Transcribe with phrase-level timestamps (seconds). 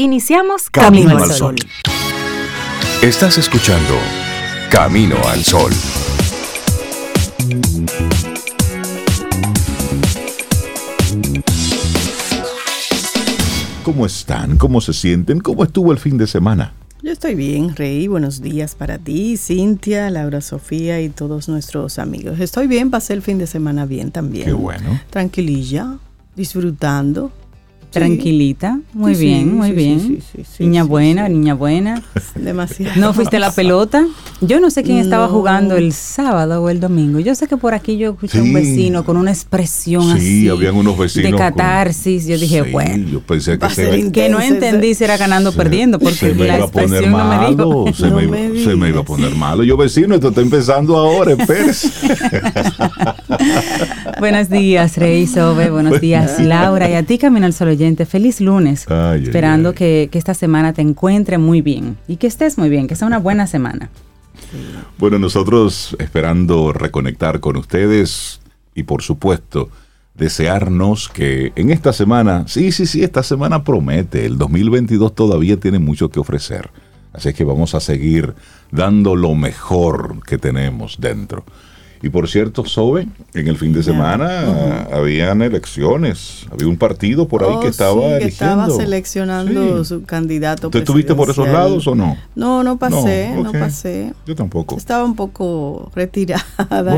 [0.00, 1.56] Iniciamos Camino, al Sol.
[3.02, 3.94] Estás escuchando
[4.70, 5.72] Camino al Sol.
[13.82, 14.56] ¿Cómo están?
[14.56, 15.40] ¿Cómo se sienten?
[15.40, 16.74] ¿Cómo estuvo el fin de semana?
[17.02, 18.06] Yo estoy bien, Rey.
[18.06, 22.38] Buenos días para ti, Cintia, Laura Sofía y todos nuestros amigos.
[22.38, 24.44] Estoy bien, pasé el fin de semana bien también.
[24.44, 25.00] Qué bueno.
[25.10, 25.98] Tranquililla,
[26.36, 27.32] disfrutando.
[27.90, 30.22] Tranquilita, muy bien, muy bien.
[30.58, 32.02] niña buena, niña buena.
[32.34, 33.00] Demasiado.
[33.00, 34.06] ¿No fuiste a la pelota?
[34.40, 37.18] Yo no sé quién estaba jugando el sábado o el domingo.
[37.18, 40.42] Yo sé que por aquí yo escuché un vecino con una expresión así.
[40.42, 41.32] Sí, habían unos vecinos.
[41.32, 42.26] De catarsis.
[42.26, 43.08] Yo dije, bueno.
[43.08, 46.46] Yo pensé que, se que no entendí si era ganando o perdiendo, porque se me
[46.46, 47.94] la iba a poner expresión no me dijo.
[47.94, 49.64] Se, me, iba, se me iba a poner malo.
[49.64, 51.90] Yo, vecino, esto está empezando ahora, espérese.
[54.20, 55.70] Buenos días, Rey Sobe.
[55.70, 56.88] Buenos días, Laura.
[56.90, 58.06] Y a ti, Camino al Sol Oyente.
[58.06, 58.86] Feliz lunes.
[58.90, 59.74] Ay, esperando ay.
[59.74, 63.06] Que, que esta semana te encuentre muy bien y que estés muy bien, que sea
[63.06, 63.90] una buena semana.
[64.98, 68.40] Bueno, nosotros esperando reconectar con ustedes
[68.74, 69.70] y por supuesto
[70.14, 75.78] desearnos que en esta semana, sí, sí, sí, esta semana promete, el 2022 todavía tiene
[75.78, 76.70] mucho que ofrecer.
[77.12, 78.34] Así que vamos a seguir
[78.70, 81.44] dando lo mejor que tenemos dentro.
[82.02, 87.42] Y por cierto, Sobe, en el fin de semana habían elecciones, había un partido por
[87.42, 88.62] ahí Oh, que estaba sí, que eligiendo.
[88.64, 89.88] estaba seleccionando Sí.
[89.88, 90.70] su candidato.
[90.70, 92.16] ¿Tú estuviste por esos lados o no?
[92.36, 93.58] No, no pasé, no, ok.
[93.58, 94.12] pasé.
[94.26, 94.76] Yo tampoco.
[94.76, 96.44] Estaba un poco retirada,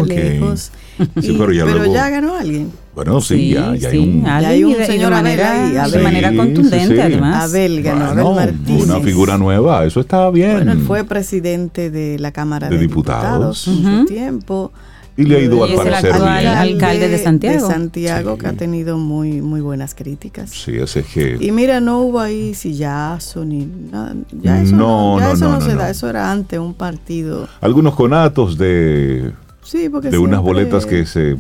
[0.01, 0.07] Ok.
[0.07, 0.71] lejos.
[1.21, 2.71] Sí, Y- pero ya luego- ganó alguien.
[2.95, 4.27] Bueno, sí, ya, ya hay sí, un...
[4.27, 6.03] alguien Ya hay un de- de señor Abel manera, ahí, de Abel.
[6.03, 7.01] manera Sí, contundente, sí, sí.
[7.01, 7.45] además.
[7.45, 8.85] Abel ganó, Abel Bueno, Martínez.
[8.85, 10.53] una figura nueva, eso está bien.
[10.57, 13.67] Bueno, él fue presidente de la Cámara De de, Diputados.
[13.69, 13.99] En Ujú.
[14.01, 14.73] su tiempo.
[15.21, 16.27] Y le ha ido Y al el parecer bien.
[16.47, 17.67] alcalde de Santiago.
[17.69, 18.41] De Santiago, Sí.
[18.41, 20.51] que ha tenido muy, muy buenas críticas.
[20.51, 21.37] Sí, así es que...
[21.41, 24.15] Y mira, no hubo ahí sillazo ni nada.
[24.41, 25.79] Ya eso No, no, ya no, eso no, no, no, se no.
[25.79, 25.91] da.
[25.91, 27.49] Eso era antes un partido.
[27.61, 31.37] Algunos conatos de, Sí, porque de unas boletas que se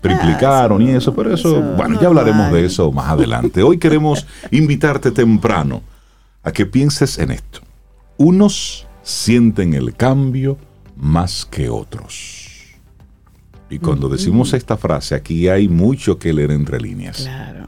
[0.00, 3.62] triplicaron Ah, y eso- pero eso, eso bueno, ya hablaremos de eso más adelante.
[3.62, 5.82] Hoy queremos invitarte temprano
[6.42, 7.60] a que pienses en esto.
[8.16, 10.56] Unos sienten el cambio
[10.96, 12.43] más que otros.
[13.74, 17.18] Y cuando decimos esta frase, aquí hay mucho que leer entre líneas.
[17.22, 17.64] Claro.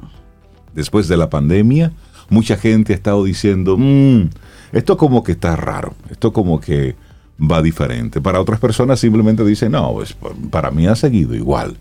[0.75, 1.93] después de la pandemia,
[2.29, 4.29] mucha gente ha estado diciendo, "Mm,
[4.73, 6.95] esto como que está raro, esto como que
[7.41, 8.21] va diferente.
[8.21, 11.77] Para otras personas simplemente dicen, no, pues, pa- para mí ha seguido igual.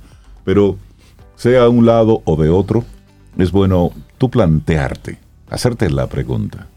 [0.46, 0.78] Pero
[1.36, 2.86] sea de un lado o de otro,
[3.38, 5.18] es bueno tú plantearte,
[5.50, 6.68] hacerte la pregunta.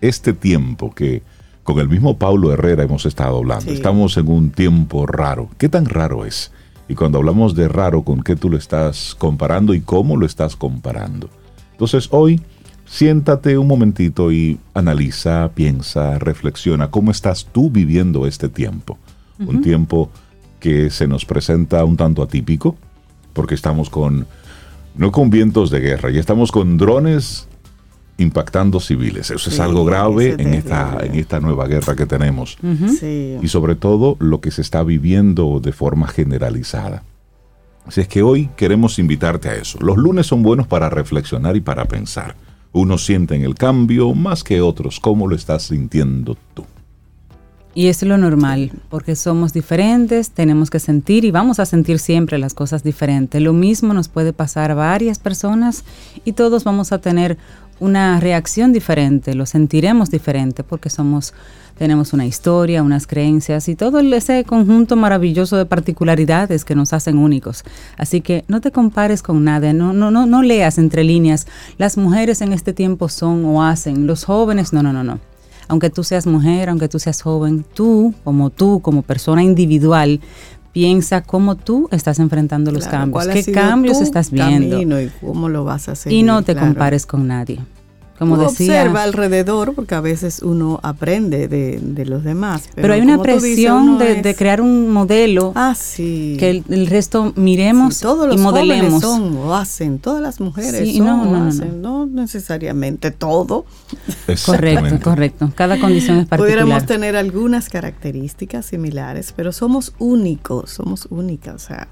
[0.00, 1.22] Este tiempo que
[1.64, 3.74] con el mismo Paulo Herrera hemos estado hablando, Sí.
[3.74, 5.48] estamos en un tiempo raro.
[5.58, 6.52] ¿Qué tan raro es?
[6.88, 10.56] Y cuando hablamos de raro, ¿con qué tú lo estás comparando y cómo lo estás
[10.56, 11.28] comparando?
[11.72, 12.40] Entonces hoy
[12.86, 18.98] siéntate un momentito y analiza, piensa, reflexiona cómo estás tú viviendo este tiempo.
[19.38, 20.10] Un tiempo
[20.60, 22.76] que se nos presenta un tanto atípico,
[23.34, 24.26] porque estamos con,
[24.96, 27.48] no con vientos de guerra, ya estamos con drones
[28.18, 29.30] impactando civiles.
[29.30, 32.56] Eso es algo grave es en esta, en esta nueva guerra que tenemos
[32.98, 33.36] Sí.
[33.42, 37.02] y sobre todo lo que se está viviendo de forma generalizada.
[37.84, 39.78] Así es que hoy queremos invitarte a eso.
[39.80, 42.34] Los lunes son buenos para reflexionar y para pensar.
[42.72, 44.98] Unos sienten el cambio más que otros.
[44.98, 46.64] ¿Cómo lo estás sintiendo tú?
[47.74, 52.38] Y es lo normal, porque somos diferentes, tenemos que sentir y vamos a sentir siempre
[52.38, 53.40] las cosas diferentes.
[53.42, 55.84] Lo mismo nos puede pasar a varias personas
[56.24, 57.36] y todos vamos a tener
[57.80, 61.34] una reacción diferente, lo sentiremos diferente porque somos
[61.76, 67.18] tenemos una historia, unas creencias y todo ese conjunto maravilloso de particularidades que nos hacen
[67.18, 67.64] únicos.
[67.98, 71.98] Así que no te compares con nada, no no no no leas entre líneas las
[71.98, 75.20] mujeres en este tiempo son o hacen, los jóvenes no no no no
[75.68, 80.20] aunque tú seas mujer, aunque tú seas joven, tú, como tú, como persona individual,
[80.76, 85.00] piensa cómo tú estás enfrentando los Claro, cambios, ¿cuál ha qué cambios estás viendo.
[85.00, 86.12] y cómo lo vas a hacer.
[86.12, 87.60] Y no te compares con nadie.
[88.18, 92.62] Como decía, observa alrededor porque a veces uno aprende de, de los demás.
[92.74, 96.36] pero, hay una dices, presión de, es- de crear un modelo Ah, sí.
[96.38, 99.02] que el, el resto miremos Sí, todos los y modelemos.
[99.02, 103.10] son o hacen, todas las mujeres Sí, son no, o no, no, hacen, no necesariamente
[103.10, 103.66] todo.
[104.44, 105.52] Correcto, correcto.
[105.54, 106.58] Cada condición es particular.
[106.64, 111.88] Pudiéramos tener algunas características similares, pero somos únicos, somos únicas, o sea.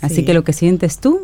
[0.00, 1.20] Así sí, que lo que sientes tú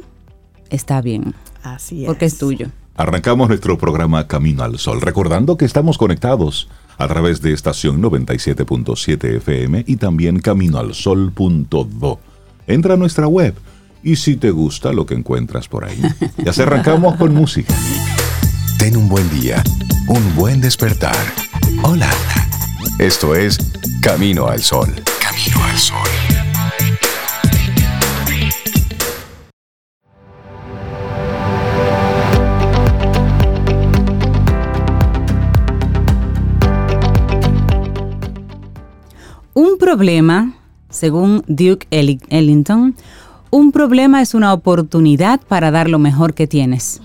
[0.71, 2.69] está bien, así porque es tuyo.
[2.97, 9.37] Arrancamos nuestro programa Camino al Sol, recordando que estamos conectados a través de estación 97.7
[9.37, 12.21] FM y también caminoalsol.do.
[12.67, 13.55] Entra a nuestra web
[14.03, 16.01] y si te gusta lo que encuentras por ahí,
[16.45, 17.75] ya se arrancamos con música.
[18.79, 19.63] Ten un buen día,
[20.09, 21.17] un buen despertar.
[21.83, 22.11] Hola.
[22.99, 23.59] Esto es
[24.03, 24.89] Camino al Sol.
[25.21, 26.30] Camino al Sol.
[39.81, 40.55] Problema,
[40.89, 42.95] según Duke Ellington,
[43.51, 47.01] un problema es una oportunidad para dar lo mejor que tienes.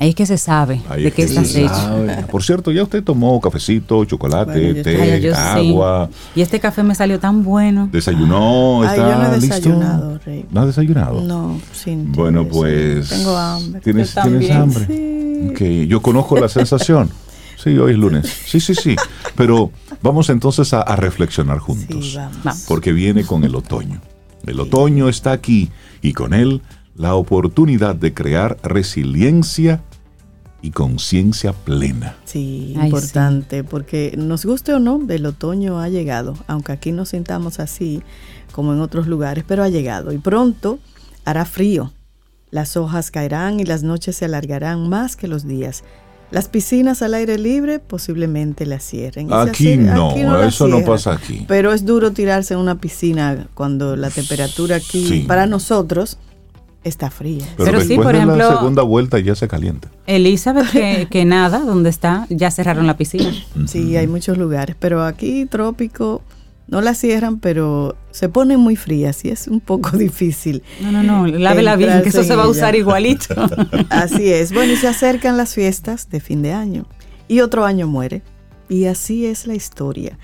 [0.00, 2.06] Ahí es que se sabe de qué estás hecho.
[2.30, 6.08] Por cierto, ya usted tomó cafecito, chocolate, té, agua.
[6.36, 7.88] Y este café me salió tan bueno.
[7.90, 10.46] Desayunó, está Ay, yo no he desayunado, Rey.
[10.52, 11.20] ¿No has desayunado?
[11.20, 13.08] No, sin Bueno, pues.
[13.08, 13.80] Tengo hambre.
[13.80, 14.86] ¿Tienes, ¿tienes hambre?
[14.86, 15.48] Sí.
[15.50, 15.86] Okay.
[15.88, 17.10] Yo conozco la sensación.
[17.62, 18.26] Sí, hoy es lunes.
[18.46, 18.96] Sí, sí, sí.
[19.36, 22.10] Pero vamos entonces a, a reflexionar juntos.
[22.12, 22.64] Sí, vamos.
[22.68, 24.00] Porque viene con el otoño.
[24.46, 25.70] El otoño está aquí
[26.00, 26.62] y con él
[26.94, 29.82] la oportunidad de crear resiliencia
[30.62, 32.16] y conciencia plena.
[32.24, 37.10] Sí, Ay, importante, porque nos guste o no, el otoño ha llegado, aunque aquí nos
[37.10, 38.02] sintamos así
[38.52, 40.78] como en otros lugares, pero ha llegado y pronto
[41.24, 41.92] hará frío.
[42.50, 45.84] Las hojas caerán y las noches se alargarán más que los días.
[46.30, 49.32] Las piscinas al aire libre posiblemente las cierren.
[49.32, 51.44] Aquí no, eso no pasa aquí.
[51.48, 55.24] Pero es duro tirarse en una piscina cuando la temperatura aquí Sí.
[55.26, 56.18] para nosotros
[56.84, 57.46] está fría.
[57.56, 59.88] Pero, Pero sí, por de la ejemplo- segunda vuelta ya se calienta.
[60.06, 63.32] Elizabeth, que, que nada, donde está, ya cerraron la piscina.
[63.66, 66.22] Sí, hay muchos lugares, pero aquí trópico
[66.68, 70.62] no la cierran, pero se ponen muy frías y es un poco difícil.
[70.80, 73.34] No, no, no, lávela bien, que eso se va a usar igualito.
[73.90, 74.52] Así es.
[74.52, 76.86] Bueno, y se acercan las fiestas de fin de año
[77.26, 78.22] y otro año muere.
[78.68, 80.18] Y así es la historia.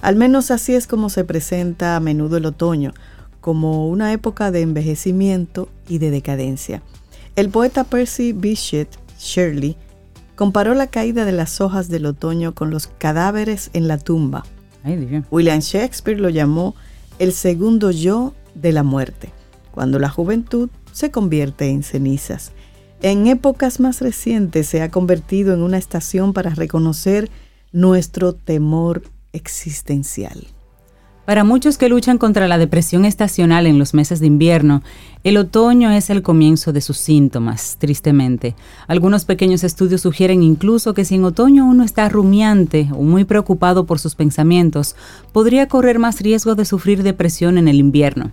[0.00, 2.94] Al menos así es como se presenta a menudo el otoño,
[3.42, 6.82] como una época de envejecimiento y de decadencia.
[7.36, 8.88] El poeta Percy Bysshe
[9.18, 9.76] Shelley
[10.34, 14.44] comparó la caída de las hojas del otoño con los cadáveres en la tumba.
[14.82, 15.24] Ay, Dios.
[15.30, 16.74] William Shakespeare lo llamó
[17.18, 19.30] el segundo yo de la muerte,
[19.72, 22.52] cuando la juventud se convierte en cenizas.
[23.02, 27.30] En épocas más recientes se ha convertido en una estación para reconocer
[27.72, 30.46] nuestro temor existencial.
[31.24, 34.82] Para muchos que luchan contra la depresión estacional en los meses de invierno,
[35.22, 38.54] el otoño es el comienzo de sus síntomas, tristemente.
[38.86, 43.84] Algunos pequeños estudios sugieren incluso que si en otoño uno está rumiante o muy preocupado
[43.84, 44.96] por sus pensamientos,
[45.32, 48.32] podría correr más riesgo de sufrir depresión en el invierno.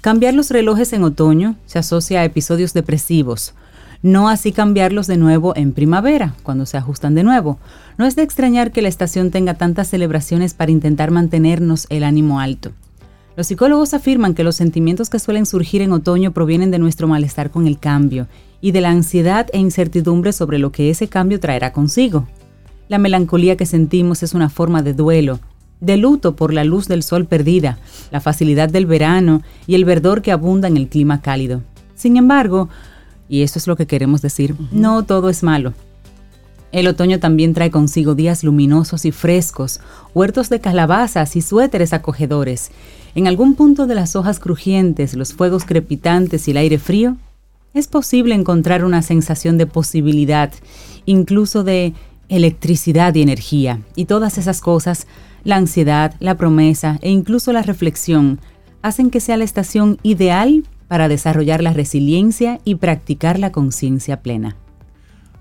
[0.00, 3.54] Cambiar los relojes en otoño se asocia a episodios depresivos,
[4.02, 7.58] no así cambiarlos de nuevo en primavera, cuando se ajustan de nuevo.
[7.98, 12.40] No es de extrañar que la estación tenga tantas celebraciones para intentar mantenernos el ánimo
[12.40, 12.72] alto.
[13.36, 17.50] Los psicólogos afirman que los sentimientos que suelen surgir en otoño provienen de nuestro malestar
[17.50, 18.28] con el cambio
[18.62, 22.26] y de la ansiedad e incertidumbre sobre lo que ese cambio traerá consigo.
[22.88, 25.38] La melancolía que sentimos es una forma de duelo,
[25.80, 27.78] de luto por la luz del sol perdida,
[28.10, 31.62] la facilidad del verano y el verdor que abunda en el clima cálido.
[31.94, 32.70] Sin embargo,
[33.28, 35.74] y eso es lo que queremos decir, no todo es malo.
[36.76, 39.80] El otoño también trae consigo días luminosos y frescos,
[40.12, 42.70] huertos de calabazas y suéteres acogedores.
[43.14, 47.16] En algún punto de las hojas crujientes, los fuegos crepitantes y el aire frío,
[47.72, 50.52] es posible encontrar una sensación de posibilidad,
[51.06, 51.94] incluso de
[52.28, 53.80] electricidad y energía.
[53.94, 55.06] Y todas esas cosas,
[55.44, 58.38] la ansiedad, la promesa e incluso la reflexión,
[58.82, 64.56] hacen que sea la estación ideal para desarrollar la resiliencia y practicar la conciencia plena.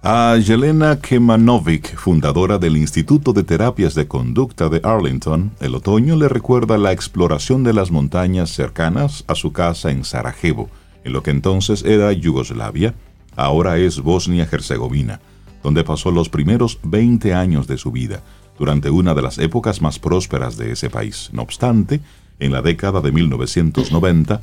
[0.08, 6.30] A Yelena Kemanovic, fundadora del Instituto de Terapias de Conducta de Arlington, el otoño le
[6.30, 10.70] recuerda la exploración de las montañas cercanas a su casa en Sarajevo,
[11.04, 12.94] en lo que entonces era Yugoslavia,
[13.36, 15.22] ahora es Bosnia-Herzegovina,
[15.64, 18.22] donde pasó los primeros 20 años de su vida,
[18.60, 21.32] durante una de las épocas más prósperas de ese país.
[21.34, 22.00] No obstante,
[22.40, 24.40] en la década de 1990,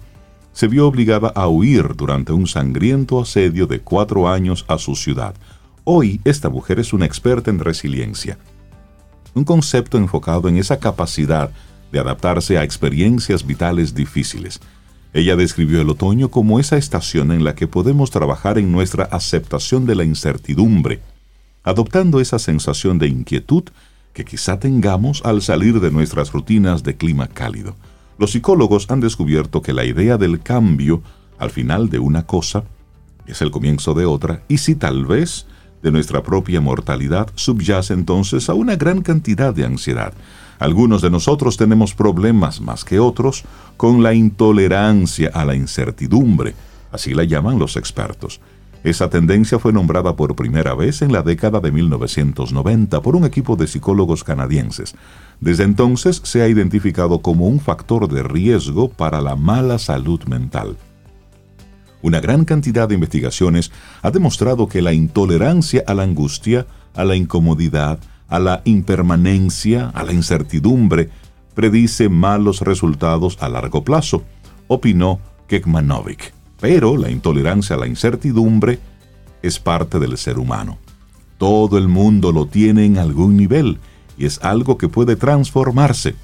[0.53, 5.35] se vio obligada a huir durante un sangriento asedio de cuatro años a su ciudad.
[5.85, 8.39] Hoy esta mujer es una experta en resiliencia,
[9.35, 11.51] un concepto enfocado en esa capacidad
[11.91, 14.61] de adaptarse a experiencias vitales difíciles.
[15.13, 19.85] Ella describió el otoño como esa estación en la que podemos trabajar en nuestra aceptación
[19.85, 21.01] de la incertidumbre,
[21.65, 23.65] adoptando esa sensación de inquietud
[24.15, 27.75] que quizá tengamos al salir de nuestras rutinas de clima cálido.
[28.19, 31.03] Los psicólogos han descubierto que la idea del cambio
[31.39, 32.65] al final de una cosa
[33.27, 35.47] es el comienzo de otra y si tal vez
[35.83, 40.13] de nuestra propia mortalidad subyace entonces a una gran cantidad de ansiedad.
[40.59, 43.43] Algunos de nosotros tenemos problemas más que otros
[43.77, 46.55] con la intolerancia a la incertidumbre,
[46.93, 48.41] así la llaman los expertos.
[48.85, 53.55] Esa tendencia fue nombrada por primera vez en la década de 1990 por un equipo
[53.55, 54.97] de psicólogos canadienses.
[55.41, 60.77] Desde entonces se ha identificado como un factor de riesgo para la mala salud mental.
[62.03, 63.71] Una gran cantidad de investigaciones
[64.03, 70.03] ha demostrado que la intolerancia a la angustia, a la incomodidad, a la impermanencia, a
[70.03, 71.11] la incertidumbre,
[71.55, 74.25] predice malos resultados a largo plazo,
[74.67, 76.42] opinó Kekmanovic.
[76.63, 78.79] Pero la intolerancia a la incertidumbre
[79.43, 80.79] es parte del ser humano.
[81.37, 83.81] Todo el mundo lo tiene en algún nivel
[84.17, 86.15] y es algo que puede transformarse.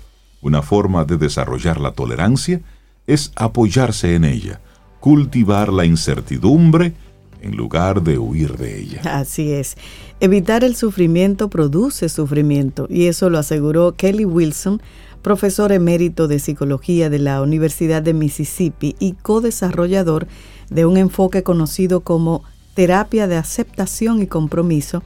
[0.41, 2.61] Una forma de desarrollar la tolerancia
[3.09, 4.61] es apoyarse en ella,
[5.01, 6.95] cultivar la incertidumbre
[7.41, 9.01] en lugar de huir de ella.
[9.19, 9.77] Así es.
[10.21, 14.81] Evitar el sufrimiento produce sufrimiento y eso lo aseguró Kelly Wilson,
[15.23, 20.27] profesor emérito de psicología de la Universidad de Mississippi y co-desarrollador
[20.71, 22.45] de un enfoque conocido como
[22.75, 25.03] terapia de aceptación y compromiso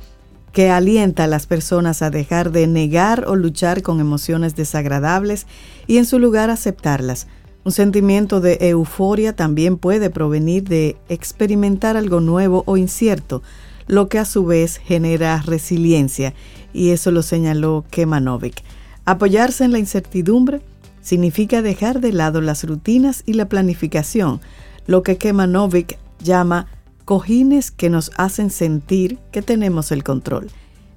[0.52, 5.46] que alienta a las personas a dejar de negar o luchar con emociones desagradables
[5.86, 7.26] y en su lugar aceptarlas.
[7.64, 13.42] Un sentimiento de euforia también puede provenir de experimentar algo nuevo o incierto,
[13.86, 16.34] lo que a su vez genera resiliencia,
[16.72, 18.62] y eso lo señaló Kemanovic.
[19.04, 20.60] Apoyarse en la incertidumbre
[21.00, 24.40] significa dejar de lado las rutinas y la planificación,
[24.86, 26.68] lo que Kemanovic llama
[27.04, 30.50] cojines que nos hacen sentir que tenemos el control.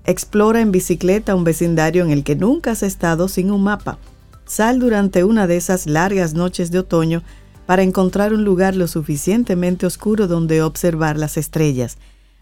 [0.05, 3.97] Explora en bicicleta un vecindario en el que nunca has estado sin un mapa.
[4.45, 7.23] Sal durante una de esas largas noches de otoño
[7.65, 11.97] para encontrar un lugar lo suficientemente oscuro donde observar las estrellas.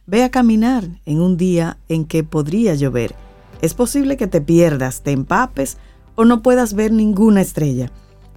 [0.05, 3.15] Ve a caminar en un día en que podría llover
[3.63, 5.77] es posible que te pierdas, te empapes
[6.15, 7.89] o no puedas ver ninguna estrella.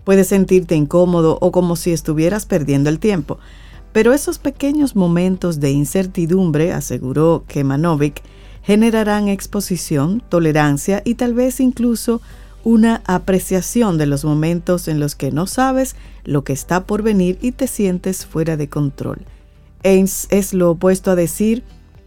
[0.04, 3.40] Puedes sentirte incómodo o como si estuvieras perdiendo el tiempo.
[3.92, 8.22] Pero esos pequeños momentos de incertidumbre, aseguró Kemanovic,
[8.62, 12.22] generarán exposición, tolerancia y tal vez incluso
[12.62, 17.36] una apreciación de los momentos en los que no sabes lo que está por venir
[17.42, 19.22] y te sientes fuera de control.
[19.82, 21.64] Es, es lo opuesto a decir,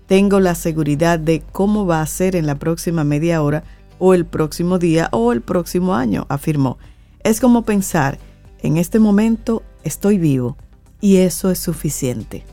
[0.09, 3.63] tengo la seguridad de cómo va a ser en la próxima media hora
[3.99, 6.79] o el próximo día o el próximo año, afirmó.
[7.23, 8.17] Es como pensar,
[8.63, 10.57] en este momento estoy vivo
[10.99, 12.43] y eso es suficiente.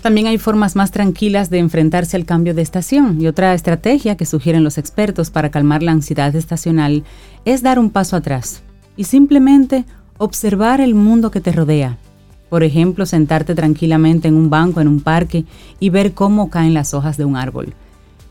[0.00, 4.24] También hay formas más tranquilas de enfrentarse al cambio de estación y otra estrategia que
[4.24, 7.04] sugieren los expertos para calmar la ansiedad estacional
[7.44, 8.62] es dar un paso atrás
[8.96, 9.84] y simplemente
[10.16, 11.98] observar el mundo que te rodea,
[12.50, 15.44] por ejemplo, sentarte tranquilamente en un banco en un parque
[15.78, 17.72] y ver cómo caen las hojas de un árbol.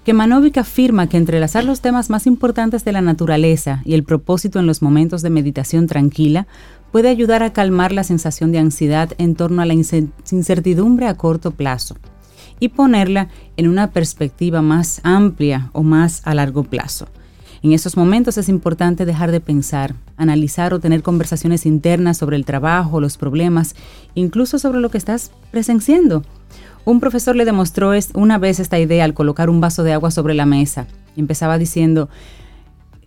[0.04, 4.66] Kemanovic afirma que entrelazar los temas más importantes de la naturaleza y el propósito en
[4.66, 6.48] los momentos de meditación tranquila
[6.92, 11.52] puede ayudar a calmar la sensación de ansiedad en torno a la incertidumbre a corto
[11.52, 11.96] plazo
[12.60, 17.08] y ponerla en una perspectiva más amplia o más a largo plazo.
[17.62, 22.46] En esos momentos es importante dejar de pensar, analizar o tener conversaciones internas sobre el
[22.46, 23.76] trabajo, los problemas,
[24.16, 26.24] incluso sobre lo que estás presenciando.
[26.86, 30.36] Un profesor le demostró una vez esta idea al colocar un vaso de agua sobre
[30.36, 30.88] la mesa.
[31.18, 32.08] Empezaba diciendo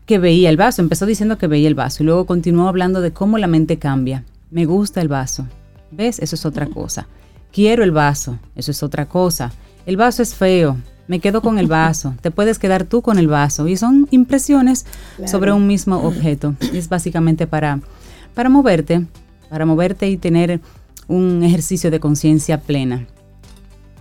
[0.04, 3.12] que veía el vaso, empezó diciendo que veía el vaso y luego continuó hablando de
[3.12, 4.24] cómo la mente cambia.
[4.50, 5.46] Me gusta el vaso.
[5.90, 6.18] ¿Ves?
[6.18, 7.08] Eso es otra cosa.
[7.52, 8.38] Quiero el vaso.
[8.54, 9.50] Eso es otra cosa.
[9.86, 10.76] El vaso es feo
[11.08, 13.68] me quedo con el vaso, te puedes quedar tú con el vaso.
[13.68, 14.86] Y son impresiones
[15.26, 16.54] sobre un mismo objeto.
[16.72, 17.80] es básicamente para,
[18.34, 19.06] para moverte,
[19.50, 20.60] para moverte y tener
[21.08, 23.06] un ejercicio de conciencia plena.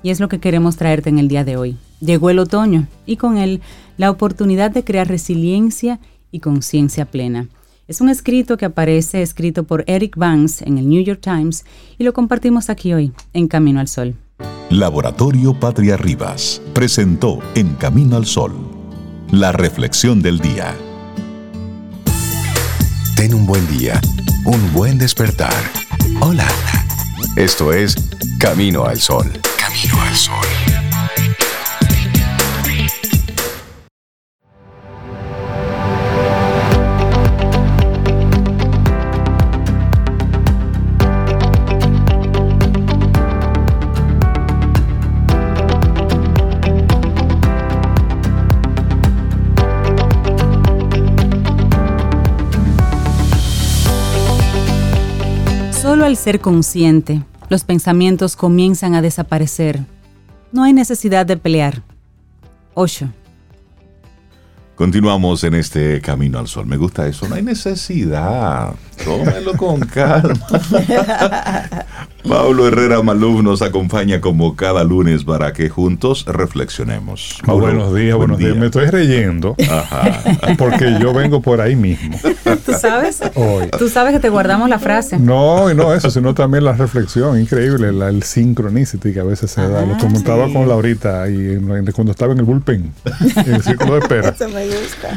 [0.04, 1.78] Y es lo que queremos traerte en el día de hoy.
[2.00, 3.62] Llegó el otoño y con él
[3.98, 6.00] la oportunidad de crear resiliencia
[6.32, 7.50] y conciencia plena.
[7.88, 11.66] Es un escrito que aparece escrito por Eric Vance en el New York Times
[11.98, 14.16] y lo compartimos aquí hoy en Camino al Sol.
[14.72, 18.54] Laboratorio Patria Rivas presentó En Camino al Sol,
[19.30, 20.74] la reflexión del día.
[23.18, 24.00] Ten un buen día,
[24.46, 25.54] un buen despertar.
[26.22, 26.48] Hola.
[27.36, 27.98] Esto es
[28.40, 29.30] Camino al Sol.
[29.58, 30.71] Camino al Sol.
[56.12, 59.80] Al ser consciente, los pensamientos comienzan a desaparecer.
[60.52, 61.84] No hay necesidad de pelear.
[62.74, 63.08] 8.
[64.76, 66.66] Continuamos en este camino al sol.
[66.66, 67.30] Me gusta eso.
[67.30, 68.76] No hay necesidad.
[69.06, 70.46] Tómelo con calma.
[72.28, 77.38] Pablo Herrera Maluf nos acompaña como cada lunes para que juntos reflexionemos.
[77.42, 78.52] Ah, Pablo, buenos días, buen buenos días.
[78.52, 78.60] día.
[78.60, 80.22] Me estoy reyendo Ajá.
[80.58, 82.18] porque yo vengo por ahí mismo
[82.66, 83.22] ¿Tú sabes?
[83.36, 83.70] hoy.
[83.78, 85.18] Tú sabes que te guardamos la frase.
[85.18, 89.52] No, y no eso, sino también la reflexión, increíble, la- el synchronicity que a veces
[89.52, 89.86] se da.
[89.86, 92.94] Lo comentaba con Laurita y en- en- cuando estaba en el bullpen,
[93.46, 94.30] en el círculo de espera.
[94.36, 95.10] Eso me gusta.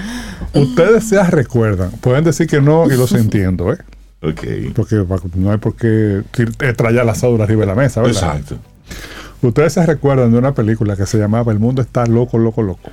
[0.55, 3.79] Ustedes se recuerdan, pueden decir que no y los entiendo, ¿eh?
[4.25, 4.73] Ok.
[4.75, 5.05] Porque
[5.37, 8.37] no hay por qué tir- traer la asadura arriba de la mesa, ¿verdad?
[8.39, 8.57] Exacto.
[9.43, 12.91] Ustedes se recuerdan de una película que se llamaba El mundo está loco, loco, loco.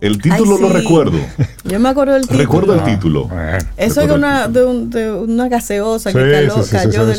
[0.00, 0.74] El título Ay, lo sí.
[0.74, 1.18] recuerdo.
[1.64, 2.38] Yo me acuerdo del título.
[2.40, 3.24] Recuerdo el Ah, título.
[3.28, 3.58] bueno.
[3.76, 6.88] Eso es una, de, un- de una gaseosa Sí, que caló- sí, sí, sí, cayó
[6.90, 7.10] eso, del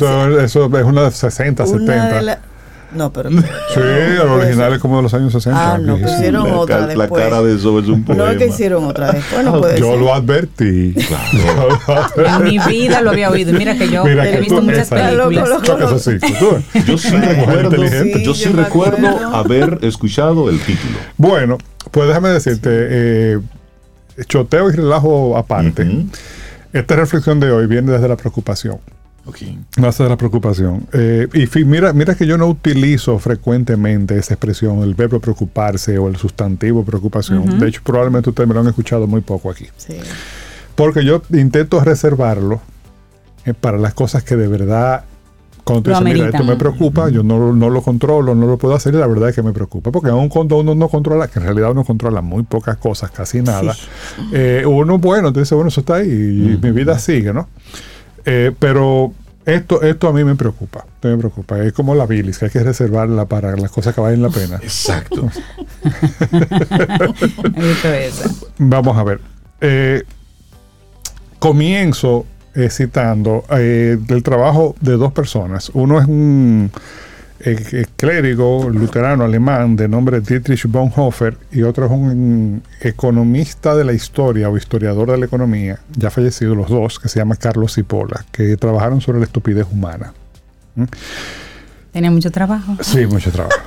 [0.45, 2.15] eso, eso es una de 60, Una 70.
[2.15, 2.39] de la-
[2.96, 3.30] No, pero.
[3.30, 3.38] Sí,
[3.75, 5.74] el original es como de los años 60.
[5.74, 7.24] Ah, no, pusieron La, otra ca- la después.
[7.24, 8.32] cara de eso es un poema.
[8.32, 9.24] No que hicieron otra vez.
[9.34, 10.00] Bueno, puede Yo ser.
[10.00, 10.96] lo advertí.
[12.18, 13.54] En mi vida lo había oído.
[13.54, 15.50] Mira que yo Mira he que visto muchas películas.
[16.40, 16.58] Tú.
[16.86, 18.24] Yo sí Mujer recuerdo, inteligente.
[18.24, 19.36] yo Sí, sí yo me recuerdo acuerdo.
[19.36, 20.98] haber escuchado el título.
[21.18, 21.58] Bueno,
[21.92, 23.40] pues déjame decirte, eh,
[24.28, 26.06] choteo y relajo aparte.
[26.74, 28.78] Esta reflexión de hoy viene desde la preocupación.
[29.27, 29.38] Ok.
[29.77, 30.88] Nace de la preocupación.
[30.94, 36.08] Eh, y mira, mira que yo no utilizo frecuentemente esa expresión, el verbo preocuparse o
[36.08, 37.60] el sustantivo preocupación.
[37.60, 39.67] De hecho, probablemente ustedes me lo han escuchado muy poco aquí.
[39.77, 39.96] Sí.
[40.75, 42.62] Porque yo intento reservarlo
[43.46, 45.05] eh, para las cosas que de verdad,
[45.63, 48.58] cuando tú Lo dices, mira, esto me preocupa, yo no, no lo controlo, no lo
[48.58, 49.91] puedo hacer y la verdad es que me preocupa.
[49.91, 53.41] Porque aun cuando uno no controla, que en realidad uno controla muy pocas cosas, casi
[53.41, 53.75] nada,
[54.34, 57.48] eh, uno, bueno, te dice, bueno, eso está ahí y mi vida sigue, ¿no?
[58.25, 59.13] Eh, pero
[59.46, 61.63] esto, esto a mí me preocupa, esto me preocupa.
[61.63, 64.55] Es como la bilis, que hay que reservarla para las cosas que valen la pena.
[64.55, 65.29] Exacto.
[68.58, 69.22] Vamos a ver.
[69.62, 70.03] Eh,
[71.38, 75.70] comienzo eh, citando eh, el trabajo de dos personas.
[75.74, 76.72] Uno es un
[77.39, 83.84] eh, eh, clérigo luterano alemán de nombre Dietrich Bonhoeffer y otro es un economista de
[83.84, 87.75] la historia o historiador de la economía, ya fallecidos los dos, que se llama Carlos
[87.75, 90.14] Cipolla, que trabajaron sobre la estupidez humana.
[91.92, 92.77] Tenía mucho trabajo.
[92.81, 93.55] Sí, mucho trabajo.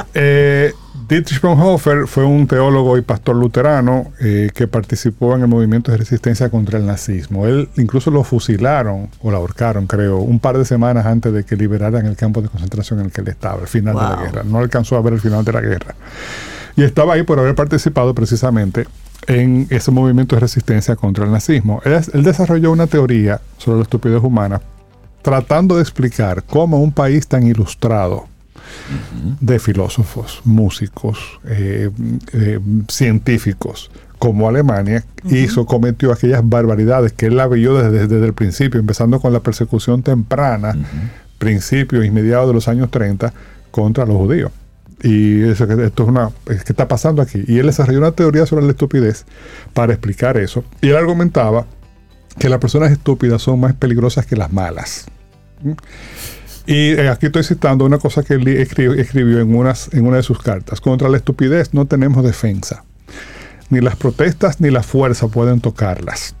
[0.14, 0.72] Eh,
[1.10, 5.98] Dietrich Bonhoeffer fue un teólogo y pastor luterano eh, que participó en el movimiento de
[5.98, 7.48] resistencia contra el nazismo.
[7.48, 11.56] Él incluso lo fusilaron o lo ahorcaron, creo, un par de semanas antes de que
[11.56, 14.42] liberaran el campo de concentración en el que él estaba, el final de la guerra.
[14.44, 15.96] No alcanzó a ver el final de la guerra.
[16.76, 18.86] Y estaba ahí por haber participado precisamente
[19.26, 21.82] en ese movimiento de resistencia contra el nazismo.
[21.84, 24.60] Él, él desarrolló una teoría sobre la estupidez humana
[25.22, 28.28] tratando de explicar cómo un país tan ilustrado
[29.40, 31.90] de filósofos, músicos, eh,
[32.32, 38.34] eh, científicos como Alemania hizo, cometió aquellas barbaridades que él la vio desde, desde el
[38.34, 40.76] principio, empezando con la persecución temprana,
[41.38, 43.32] principios y mediados de los años 30,
[43.70, 44.52] contra los judíos.
[45.02, 46.30] Y eso, que- esto es una.
[46.50, 47.42] es que está pasando aquí?
[47.48, 49.24] Y él desarrolló una teoría sobre la estupidez
[49.72, 50.64] para explicar eso.
[50.82, 51.64] Y él argumentaba
[52.38, 55.06] que las personas estúpidas son más peligrosas que las malas.
[55.62, 55.70] ¿Mm?
[56.66, 60.18] Y eh, aquí estoy citando una cosa que él escri- escribió en, unas, en una
[60.18, 60.80] de sus cartas.
[60.80, 62.84] Contra la estupidez no tenemos defensa.
[63.70, 66.34] Ni las protestas ni la fuerza pueden tocarlas.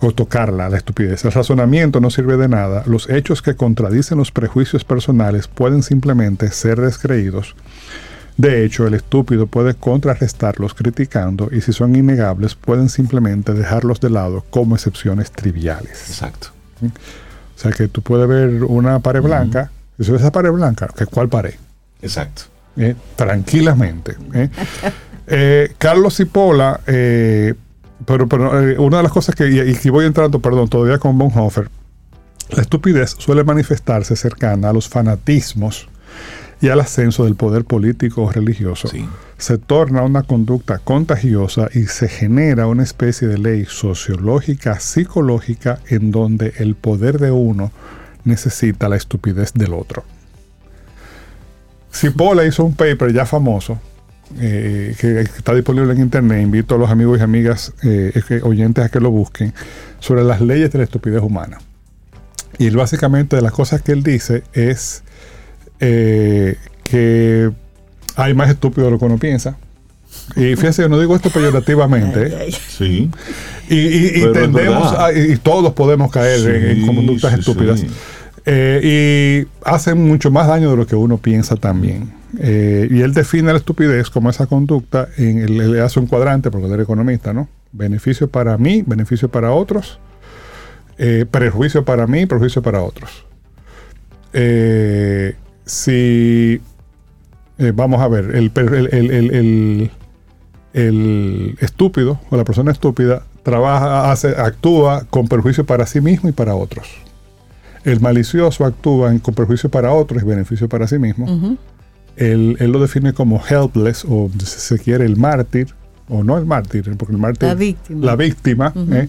[0.00, 1.24] O tocarla, la estupidez.
[1.24, 2.82] El razonamiento no sirve de nada.
[2.86, 7.54] Los hechos que contradicen los prejuicios personales pueden simplemente ser descreídos.
[8.36, 14.08] De hecho, el estúpido puede contrarrestarlos criticando y si son innegables pueden simplemente dejarlos de
[14.08, 16.08] lado como excepciones triviales.
[16.08, 16.48] Exacto.
[17.60, 19.70] O sea que tú puedes ver una pared blanca.
[19.98, 21.52] Y si ves esa pared blanca, ¿que ¿cuál pared?
[22.00, 22.44] Exacto.
[22.76, 24.16] Eh, tranquilamente.
[24.34, 24.48] ¿eh?
[25.32, 28.50] Eh, Carlos Cipolla, pero, pero,
[28.82, 31.70] una de las cosas que, y, y voy entrando, perdón, todavía con Bonhoeffer,
[32.48, 35.88] la estupidez suele manifestarse cercana a los fanatismos
[36.60, 38.88] y al ascenso del poder político o religioso.
[38.88, 39.08] Sí.
[39.40, 46.10] Se torna una conducta contagiosa y se genera una especie de ley sociológica, psicológica, en
[46.10, 47.72] donde el poder de uno
[48.24, 50.04] necesita la estupidez del otro.
[51.90, 53.78] Cipolla hizo un paper ya famoso,
[54.38, 56.42] eh, que está disponible en internet.
[56.42, 59.54] Invito a los amigos y amigas eh, oyentes a que lo busquen,
[60.00, 61.56] sobre las leyes de la estupidez humana.
[62.58, 65.02] Y básicamente de las cosas que él dice es
[65.80, 67.50] eh, que
[68.16, 69.56] hay más estúpido de lo que uno piensa.
[70.36, 72.50] Y fíjense, yo no digo esto peyorativamente.
[72.52, 73.10] Sí.
[73.68, 77.80] Y, tendemos a- y todos podemos caer en- conductas sí, estúpidas.
[77.80, 77.86] sí.
[78.46, 82.12] Eh, y hacen mucho más daño de lo que uno piensa también.
[82.38, 86.50] Eh, y él define la estupidez como esa conducta, en el, le hace un cuadrante,
[86.50, 87.48] porque él era economista, ¿no?
[87.72, 89.98] Beneficio para mí, beneficio para otros,
[90.98, 93.24] eh, perjuicio para mí, perjuicio para otros.
[94.32, 95.34] eh,
[95.66, 96.60] si,
[97.60, 99.90] eh, vamos a ver, el, per- el- el- el- el-
[100.72, 106.32] el estúpido o la persona estúpida trabaja, hace, actúa con perjuicio para sí mismo y
[106.32, 106.88] para otros.
[107.84, 111.26] El malicioso actúa en- con perjuicio para otros y beneficio para sí mismo.
[112.16, 115.68] él, él lo define como helpless o si se quiere el mártir
[116.08, 118.06] o no el mártir, porque el mártir La víctima.
[118.06, 119.08] la víctima, ¿eh?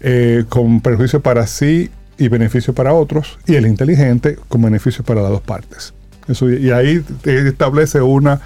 [0.00, 5.22] Eh, con perjuicio para sí y beneficio para otros, y el inteligente con beneficio para
[5.22, 5.94] las dos partes.
[6.30, 8.40] Eso, y ahí establece una,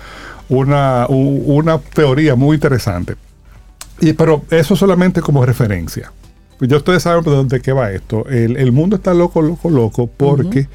[0.48, 3.16] una, una teoría muy interesante.
[4.00, 6.12] Y, pero eso solamente como referencia.
[6.58, 8.26] Pues ya ustedes saben de dónde qué va esto.
[8.28, 10.68] El, el mundo está loco, loco, loco porque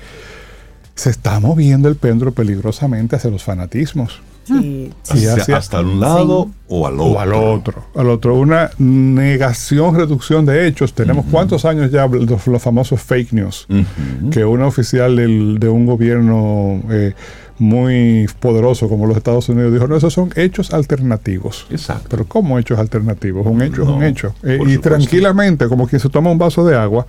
[0.96, 4.22] se está moviendo el péndulo peligrosamente hacia los fanatismos.
[4.50, 4.92] Sí.
[5.04, 7.06] Sí, Hacia- hacia- hasta un lado o al otro.
[7.14, 8.36] o al otro, al otro.
[8.36, 10.94] Una negación, reducción de hechos.
[10.94, 13.68] Tenemos cuántos años ya los, los famosos fake news.
[14.32, 17.14] Que una oficial del- de un gobierno eh,
[17.60, 21.66] muy poderoso como los Estados Unidos dijo, no, esos son hechos alternativos.
[21.70, 22.08] Exacto.
[22.10, 23.46] Pero ¿cómo hechos alternativos?
[23.46, 24.34] Un hecho es un No, hecho.
[24.44, 24.82] Eh, y supuesto.
[24.90, 27.06] tranquilamente, como quien se toma un vaso de agua,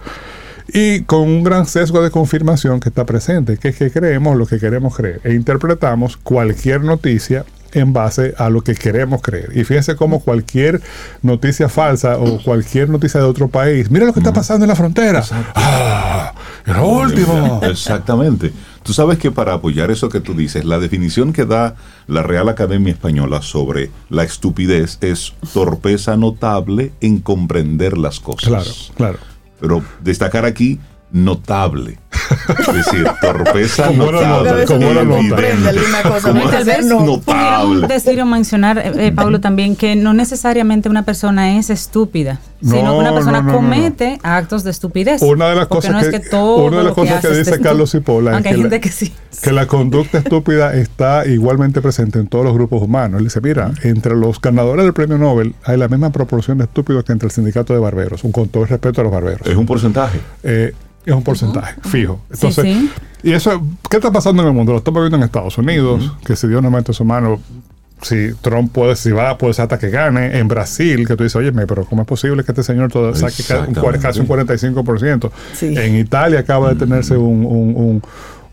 [0.72, 4.46] y con un gran sesgo de confirmación que está presente, que es que creemos lo
[4.46, 9.50] que queremos creer e interpretamos cualquier noticia en base a lo que queremos creer.
[9.54, 10.80] Y fíjense cómo cualquier
[11.22, 14.76] noticia falsa o cualquier noticia de otro país, mira lo que está pasando en la
[14.76, 15.22] frontera.
[15.54, 16.34] Ah,
[16.66, 17.60] lo último.
[17.62, 18.52] Exactamente.
[18.82, 22.48] Tú sabes que para apoyar eso que tú dices, la definición que da la Real
[22.48, 28.48] Academia Española sobre la estupidez es torpeza notable en comprender las cosas.
[28.48, 29.29] Claro, claro.
[29.60, 30.80] Pero destacar aquí
[31.12, 31.98] notable.
[32.58, 34.50] Es decir, torpeza Como notable.
[34.50, 37.86] nota, como una cosa, Como que Tal vez notable.
[37.88, 42.82] decir o mencionar, eh, eh, Pablo, también que no necesariamente una persona es estúpida, sino
[42.84, 43.68] No, que una persona no, no, no, no.
[43.70, 45.22] comete actos de estupidez.
[45.22, 47.26] Una de las Porque cosas no que- es que todo una de las cosas que
[47.28, 49.12] haces dice Carlos Cipolla es que la- que sí.
[49.42, 53.18] que la conducta estúpida está igualmente presente en todos los grupos humanos.
[53.18, 57.04] Él dice, mira, entre los ganadores del premio Nobel hay la misma proporción de estúpidos
[57.04, 59.46] que entre el sindicato de barberos, un con todo el respeto a los barberos.
[59.46, 60.20] Es un porcentaje.
[60.42, 60.72] Eh,
[61.10, 62.20] es un porcentaje fijo.
[62.30, 62.90] Entonces, sí.
[63.22, 64.72] y eso, ¿qué está pasando en el mundo?
[64.72, 67.40] Lo estamos viendo en Estados Unidos, que si Dios no mete su mano,
[68.02, 70.38] si Trump puede, si va, puede ser hasta que gane.
[70.38, 73.42] En Brasil, que tú dices, oye, pero ¿cómo es posible que este señor todo saque
[74.00, 75.30] casi un 45%?
[75.54, 75.74] Sí.
[75.76, 78.02] En Italia acaba de tenerse un, un, un,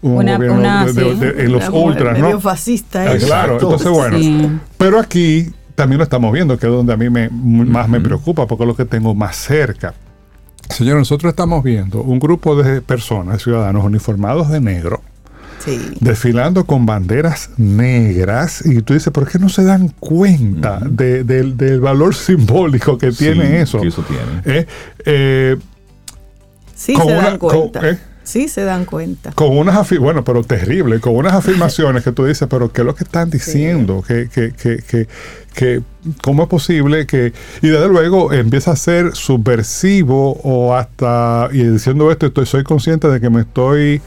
[0.02, 1.20] un Una- gobierno una- de- de- sí.
[1.20, 2.40] de- en los ultras, ¿no?
[2.42, 3.04] fascista.
[3.04, 3.20] Ah, ¿eh?
[3.20, 4.18] claro, entonces bueno.
[4.20, 4.50] Sí.
[4.78, 8.48] Pero aquí también lo estamos viendo, que es donde a mí me, más me preocupa,
[8.48, 9.94] porque es lo que tengo más cerca.
[10.70, 15.02] Señor, nosotros estamos viendo un grupo de personas, de ciudadanos uniformados de negro,
[15.64, 15.80] Sí.
[16.00, 21.58] desfilando con banderas negras, y tú dices, ¿por qué no se dan cuenta de- del,
[21.58, 23.82] del valor simbólico que tiene Sí, eso?
[23.82, 24.60] que eso tiene.
[24.60, 24.66] Eh,
[25.06, 25.58] eh,
[26.76, 27.80] Sí se una- dan cuenta.
[27.80, 27.98] con- ¿eh?
[28.28, 29.32] Sí se dan cuenta.
[29.32, 32.86] con unas afi- bueno, pero terrible, con unas afirmaciones que tú dices, pero ¿qué es
[32.86, 34.04] lo que están diciendo?
[34.06, 35.08] Que, que, que, que,
[35.54, 35.82] que-
[36.22, 37.32] ¿Cómo es posible que.?
[37.62, 41.50] Y desde luego empieza a ser subversivo o hasta.
[41.52, 44.02] Y diciendo esto, estoy, soy consciente de que me estoy.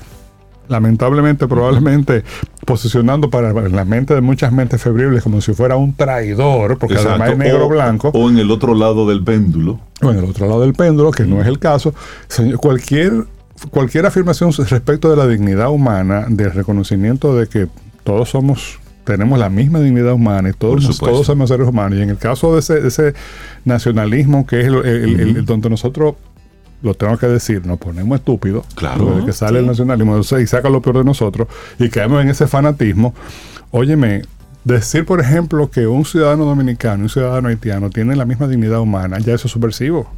[0.68, 2.22] Lamentablemente, probablemente
[2.66, 6.94] posicionando para en la mente de muchas mentes febriles como si fuera un traidor, porque
[6.94, 7.10] Exacto.
[7.22, 8.10] además es negro o, blanco.
[8.14, 9.80] O en el otro lado del péndulo.
[10.02, 11.92] O en el otro lado del péndulo, que no es el caso,
[12.28, 13.24] señor, cualquier,
[13.70, 17.68] cualquier afirmación respecto de la dignidad humana, del reconocimiento de que
[18.04, 21.98] todos somos, tenemos la misma dignidad humana y todos, todos somos seres humanos.
[21.98, 23.14] Y en el caso de ese, de ese
[23.64, 26.14] nacionalismo, que es el, el- el- el donde nosotros,
[26.82, 29.16] lo tengo que decir, nos ponemos estúpidos, Claro.
[29.18, 32.46] de que sale el nacionalismo y saca lo peor de nosotros y caemos en ese
[32.46, 33.14] fanatismo.
[33.70, 34.22] Óyeme,
[34.64, 38.80] decir, por ejemplo, que un ciudadano dominicano y un ciudadano haitiano tienen la misma dignidad
[38.80, 40.10] humana, ya eso es subversivo.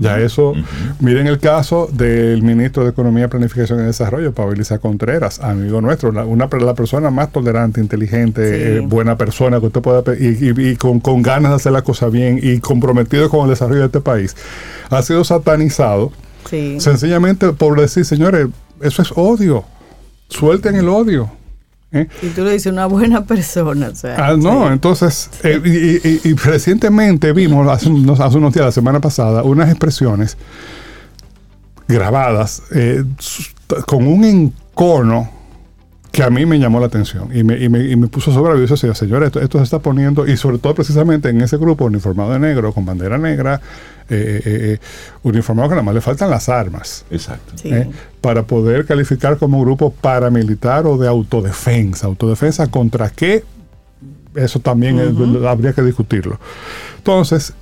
[0.00, 0.52] Ya eso,
[1.00, 6.10] miren el caso del ministro de Economía, Planificación y Desarrollo, Pablo Elisa Contreras, amigo nuestro,
[6.10, 8.62] la, una, la persona más tolerante, inteligente, Sí.
[8.78, 11.82] eh, buena persona que usted pueda y, y- y con, con ganas de hacer la
[11.82, 14.34] cosa bien y comprometido con el desarrollo de este país,
[14.90, 16.10] ha sido satanizado
[16.50, 16.80] Sí.
[16.80, 18.48] sencillamente por decir, señores,
[18.80, 19.64] eso es odio,
[20.28, 21.30] suelten el odio.
[21.92, 22.08] ¿Eh?
[22.22, 23.88] Y tú le dices una buena persona.
[23.88, 24.72] O sea, Ah, no, sí.
[24.72, 29.42] entonces, eh, y, y- y recientemente vimos, hace unos, hace unos días, la semana pasada,
[29.42, 30.36] unas expresiones
[31.88, 33.04] grabadas eh,
[33.86, 35.30] con un encono
[36.16, 38.52] que a mí me llamó la atención y me, y me, y me puso sobre
[38.52, 41.84] aviso, decía, señores, esto, esto se está poniendo, y sobre todo precisamente en ese grupo
[41.84, 43.60] uniformado de negro, con bandera negra,
[44.08, 44.78] eh, eh, eh,
[45.24, 47.04] uniformado que nada más le faltan las armas.
[47.10, 47.52] Exacto.
[47.56, 47.68] Sí.
[47.72, 47.88] ¿eh?
[48.22, 52.06] para poder calificar como grupo paramilitar o de autodefensa.
[52.08, 53.44] ¿Autodefensa contra qué?
[54.34, 56.40] Eso también es- habría que discutirlo.
[56.98, 57.52] Entonces,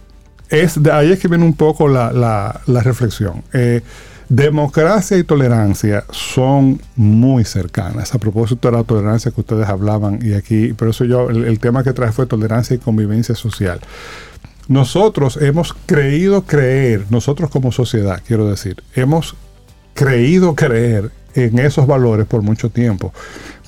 [0.48, 3.42] es de ahí es que viene un poco la, la- la reflexión.
[3.52, 3.82] Eh,
[4.28, 8.14] Democracia y tolerancia son muy cercanas.
[8.14, 11.84] A propósito de la tolerancia que ustedes hablaban, y aquí, por eso yo, el, tema
[11.84, 13.80] que traje fue tolerancia y convivencia social.
[14.66, 19.37] Nosotros hemos creído creer, nosotros como sociedad, quiero decir, hemos
[19.92, 23.12] creído creer en esos valores por mucho tiempo.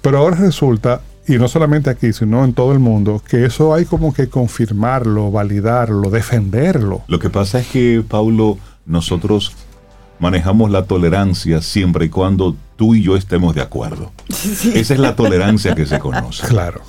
[0.00, 3.84] Pero ahora resulta, y no solamente aquí, sino en todo el mundo, que eso hay
[3.84, 7.02] como que confirmarlo, validarlo, defenderlo.
[7.08, 9.52] Lo que pasa es que, Paulo, nosotros
[10.18, 14.12] manejamos la tolerancia siempre y cuando tú y yo estemos de acuerdo.
[14.74, 16.46] Esa es la tolerancia que se conoce.
[16.46, 16.80] Claro.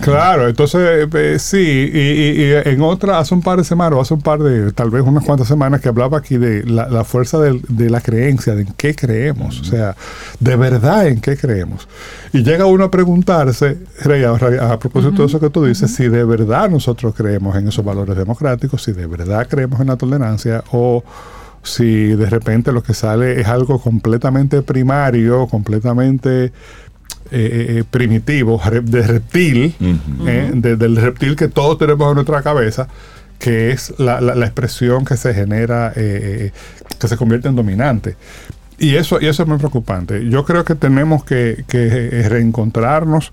[0.00, 4.02] Claro, entonces eh, sí, y, y- y en otra, hace un par de semanas, o
[4.02, 7.04] hace un par de, tal vez unas cuantas semanas, que hablaba aquí de la, la
[7.04, 9.94] fuerza del- de, la creencia, de en qué creemos, o sea,
[10.40, 11.86] de verdad en qué creemos.
[12.32, 14.32] Y llega uno a preguntarse, Rey, a,
[14.72, 18.16] a propósito de eso que tú dices, si de verdad nosotros creemos en esos valores
[18.16, 21.04] democráticos, si de verdad creemos en la tolerancia o
[21.64, 26.52] si de repente lo que sale es algo completamente primario, completamente eh,
[27.30, 29.74] eh, primitivo, re- de reptil,
[30.26, 32.86] eh, de- del reptil que todos tenemos en nuestra cabeza,
[33.38, 36.52] que es la, la- la expresión que se genera, eh, eh,
[37.00, 38.16] que se convierte en dominante.
[38.78, 40.28] Y eso, y eso es muy preocupante.
[40.28, 43.32] Yo creo que tenemos que, que, eh, reencontrarnos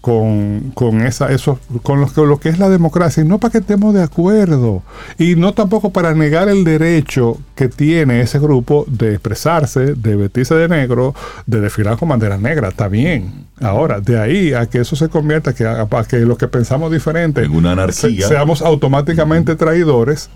[0.00, 3.52] con, con esa, eso, con lo, que- lo que es la democracia, y no para
[3.52, 4.82] que estemos de acuerdo,
[5.18, 10.54] y no tampoco para negar el derecho que tiene ese grupo de expresarse, de vestirse
[10.54, 11.14] de negro,
[11.46, 13.46] de desfilar con bandera negra, está bien.
[13.60, 16.90] Ahora, de ahí a que eso se convierta, que, a, a que los que pensamos
[16.90, 17.94] diferente En una anarquía.
[18.26, 20.30] se- seamos automáticamente traidores,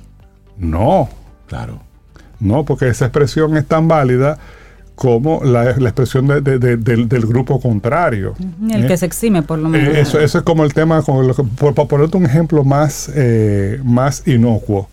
[0.59, 1.09] no.
[1.46, 1.81] Claro.
[2.40, 4.38] No, porque esa expresión es tan válida
[4.94, 8.35] como la, la expresión de- de- de- del, del grupo contrario.
[8.70, 8.87] El ¿eh?
[8.87, 9.96] que se exime, por lo Eh, menos.
[9.96, 13.11] eso, eso es como el tema, con lo que- por, por ponerte un ejemplo más,
[13.14, 14.88] eh, más inocuo,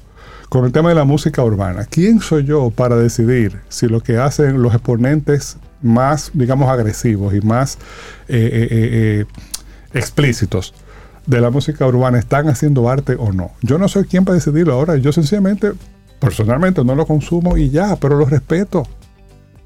[0.50, 1.86] con el tema de la música urbana.
[1.90, 7.42] ¿Quién soy yo para decidir si lo que hacen los exponentes más, digamos, agresivos y
[7.42, 7.76] más
[8.28, 8.90] eh, eh, eh,
[9.22, 9.26] eh,
[9.94, 10.74] explícitos
[11.28, 13.52] de la música urbana están haciendo arte o no?
[13.62, 14.98] Yo no soy quien para decidirlo ahora.
[14.98, 15.72] Yo sencillamente,
[16.20, 18.88] personalmente, no lo consumo y ya, pero lo respeto.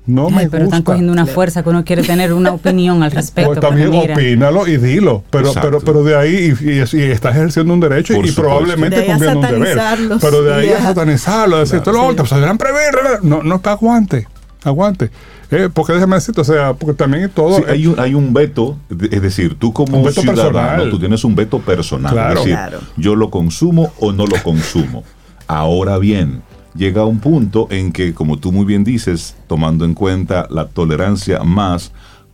[0.08, 0.78] No Ay, me pero gusta.
[0.78, 3.52] están cogiendo una fuerza que uno quiere tener una opinión al respecto.
[3.54, 5.68] Pues también mira, opínalo y dilo, pero, Exacto.
[5.70, 8.42] pero, pero de ahí y, y- y estás ejerciendo un derecho Por y supuesto.
[8.44, 9.80] probablemente De cumpliendo un deber.
[10.22, 11.98] Pero de ahí y a satanizarlo, a decir, Claro.
[12.00, 13.24] lo otro, pues prever.
[13.24, 14.28] No, no, que aguante,
[14.64, 15.10] aguante.
[15.52, 17.58] Eh, porque déjame decirte, o sea, porque también todo.
[17.58, 18.78] Sí, hay, un, hay un veto,
[19.12, 20.90] es decir, tú como Un ciudadano, personal.
[20.90, 22.12] tú tienes un veto personal.
[22.12, 22.30] Claro.
[22.40, 22.80] Es decir, Claro.
[22.98, 25.04] yo lo consumo o no lo consumo.
[25.48, 26.42] Ahora bien,
[26.76, 31.44] llega un punto en que, como tú muy bien dices, tomando en cuenta la tolerancia
[31.44, 31.92] más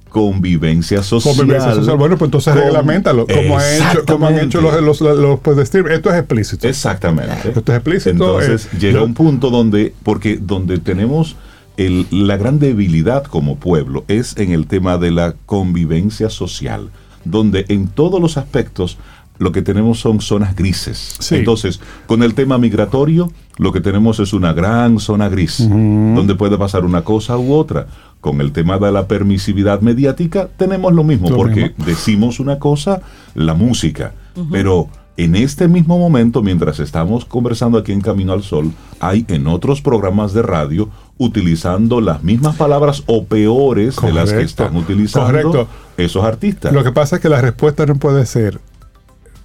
[0.09, 1.35] convivencia social.
[1.35, 1.97] Convivencia social.
[1.97, 3.25] Bueno, pues entonces con- reglamentalo.
[3.27, 5.57] Como, han hecho, como han hecho los, los, los, los pues.
[5.73, 6.67] Esto es explícito.
[6.67, 7.49] Exactamente.
[7.49, 8.09] Esto es explícito.
[8.11, 11.35] Entonces eh, llega yo- un punto donde, porque donde tenemos
[11.77, 16.89] el- la gran debilidad como pueblo es en el tema de la convivencia social,
[17.23, 18.97] donde en todos los aspectos
[19.41, 21.15] lo que tenemos son zonas grises.
[21.17, 21.33] Sí.
[21.33, 26.59] Entonces, con el tema migratorio, lo que tenemos es una gran zona gris, donde puede
[26.59, 27.87] pasar una cosa u otra.
[28.21, 31.85] Con el tema de la permisividad mediática, tenemos lo mismo, Lo porque mismo.
[31.85, 33.01] decimos una cosa,
[33.33, 34.13] la música,
[34.51, 39.47] pero en este mismo momento, mientras estamos conversando aquí en Camino al Sol, hay en
[39.47, 44.63] otros programas de radio utilizando las mismas palabras o peores de las que Correcto.
[44.63, 45.67] están utilizando Correcto.
[45.97, 46.71] esos artistas.
[46.73, 48.59] Lo que pasa es que la respuesta no puede ser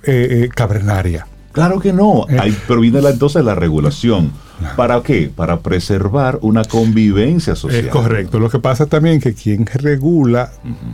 [0.06, 1.26] eh, eh, cavernaria.
[1.52, 2.38] Claro que no, Eh.
[2.38, 4.30] Ahí, pero viene la, entonces la regulación.
[4.76, 5.30] ¿Para qué?
[5.34, 7.86] Para preservar una convivencia social.
[7.86, 8.38] Es correcto.
[8.38, 10.52] Lo que pasa también que quien regula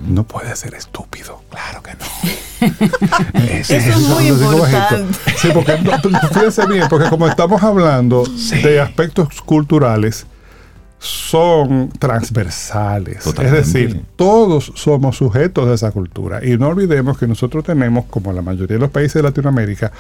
[0.09, 1.43] no puede ser estúpido.
[1.51, 2.07] Claro que no.
[3.59, 5.19] Eso es muy importante.
[5.37, 5.79] Sí, porque
[6.33, 8.25] fíjense bien, porque como estamos hablando
[8.63, 10.27] de aspectos culturales,
[11.03, 13.25] son transversales.
[13.25, 13.59] Totalmente.
[13.59, 16.45] Es decir, todos somos sujetos de esa cultura.
[16.45, 19.91] Y no olvidemos que nosotros tenemos, como la mayoría de los países de Latinoamérica,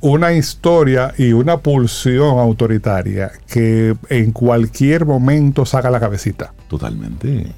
[0.00, 6.52] una historia y una pulsión autoritaria que en cualquier momento saca la cabecita.
[6.68, 7.52] Totalmente.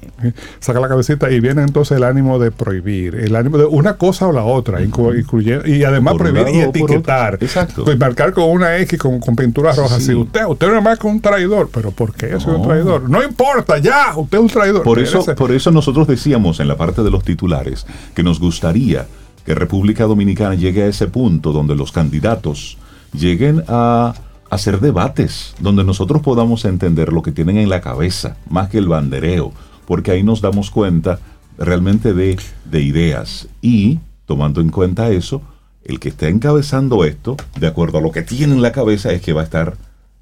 [0.59, 4.27] Saca la cabecita y viene entonces el ánimo de prohibir, el ánimo de una cosa
[4.27, 7.37] o la otra, inclu- incluyendo, y además Por prohibir y etiquetar.
[7.41, 7.83] Exacto.
[7.83, 9.99] Pues marcar con una X con, con pintura roja.
[9.99, 10.07] Sí.
[10.07, 12.61] Si usted, usted no es más que un traidor, pero ¿por qué yo soy un
[12.61, 12.67] No.
[12.67, 13.09] traidor?
[13.09, 14.83] No importa, ya, usted es un traidor.
[14.83, 19.07] Por eso, por eso nosotros decíamos en la parte de los titulares que nos gustaría
[19.47, 22.77] que República Dominicana llegue a ese punto donde los candidatos
[23.13, 24.13] lleguen a
[24.49, 28.89] hacer debates, donde nosotros podamos entender lo que tienen en la cabeza, más que el
[28.89, 29.53] bandereo,
[29.85, 31.19] porque ahí nos damos cuenta
[31.57, 33.47] realmente de, de ideas.
[33.61, 35.41] Y, tomando en cuenta eso,
[35.85, 39.21] el que está encabezando esto, de acuerdo a lo que tiene en la cabeza, es
[39.21, 39.75] que va a estar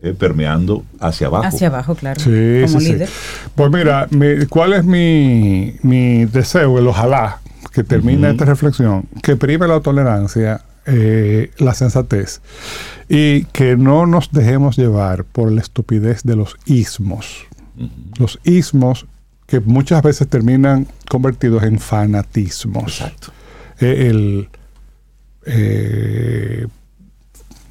[0.04, 1.46] eh, permeando hacia abajo.
[1.48, 2.20] Hacia abajo, claro.
[2.20, 2.92] Sí, como sí, sí.
[2.94, 3.10] líder.
[3.56, 7.40] Pues mira, mi- ¿cuál es mi, mi deseo, el ojalá
[7.76, 9.06] que termine esta reflexión?
[9.22, 12.40] Que prime la tolerancia, eh, la sensatez
[13.10, 17.46] y que no nos dejemos llevar por la estupidez de los ismos.
[18.18, 19.08] Los ismos
[19.46, 23.02] que muchas veces terminan convertidos en fanatismos.
[23.02, 23.34] Exacto.
[23.82, 24.50] Eh, el
[25.46, 26.68] eh,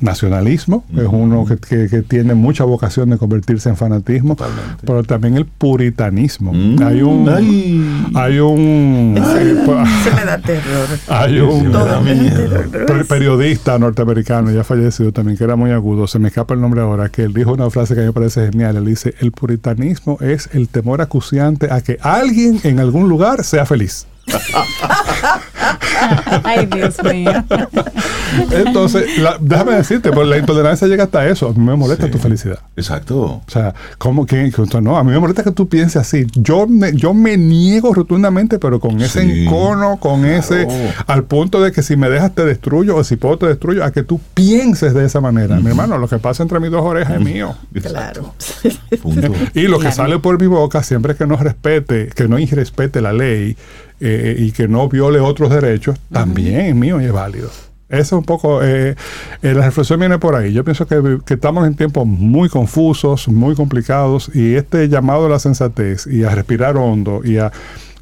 [0.00, 4.83] nacionalismo es uno que, que- que tiene mucha vocación de convertirse en fanatismo, Totalmente.
[4.87, 6.52] pero también el puritanismo.
[6.52, 8.11] Mm, hay un, ay.
[8.14, 9.57] hay un, eh,
[10.04, 10.88] Se me da terror.
[11.09, 11.85] hay un Todo
[12.70, 13.07] terror.
[13.07, 17.09] periodista norteamericano ya fallecido también que era muy agudo, se me escapa el nombre ahora,
[17.09, 18.76] que él dijo una frase que a mí me parece genial.
[18.76, 23.66] Él dice: el puritanismo es el temor acuciante a que alguien en algún lugar sea
[23.66, 24.07] feliz.
[26.44, 27.32] Ay, Dios mío.
[28.50, 31.48] Entonces, la- déjame decirte, pues la intolerancia llega hasta eso.
[31.48, 32.12] A mí me molesta Sí.
[32.12, 32.58] tu felicidad.
[32.76, 33.20] Exacto.
[33.22, 34.50] O sea, ¿cómo que,
[34.82, 34.98] no?
[34.98, 36.26] A mí me molesta que tú pienses así.
[36.34, 40.37] Yo me, yo me niego rotundamente, pero con ese Sí, encono, con claro.
[40.37, 40.66] ese,
[41.06, 43.92] al punto de que si me dejas te destruyo o si puedo te destruyo, a
[43.92, 45.56] que tú pienses de esa manera.
[45.56, 47.54] Mi hermano, lo que pasa entre mis dos orejas es mío.
[47.82, 48.34] Claro.
[49.02, 49.32] Punto.
[49.54, 49.96] Y lo que Claro.
[49.96, 53.56] sale por mi boca, siempre que no respete, que no irrespete la ley
[54.06, 57.48] eh, y que no viole otros derechos, también es mío y es válido.
[57.88, 58.96] Eso es un poco, eh,
[59.42, 60.52] eh, la reflexión viene por ahí.
[60.52, 65.28] Yo pienso que, que estamos en tiempos muy confusos, muy complicados, y este llamado a
[65.30, 67.50] la sensatez y a respirar hondo y a,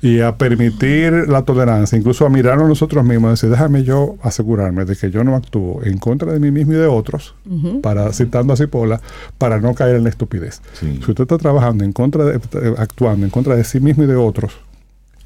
[0.01, 4.97] y a permitir la tolerancia, incluso a mirarnos nosotros mismos, decir, déjame yo asegurarme de
[4.97, 7.37] que yo no actúo en contra de mí mismo y de otros,
[7.83, 9.01] para citando a Cipolla,
[9.39, 10.63] para no caer en la estupidez.
[10.73, 10.99] Sí.
[11.05, 12.41] Si usted está trabajando en contra de,
[12.79, 14.53] actuando en contra de sí mismo y de otros,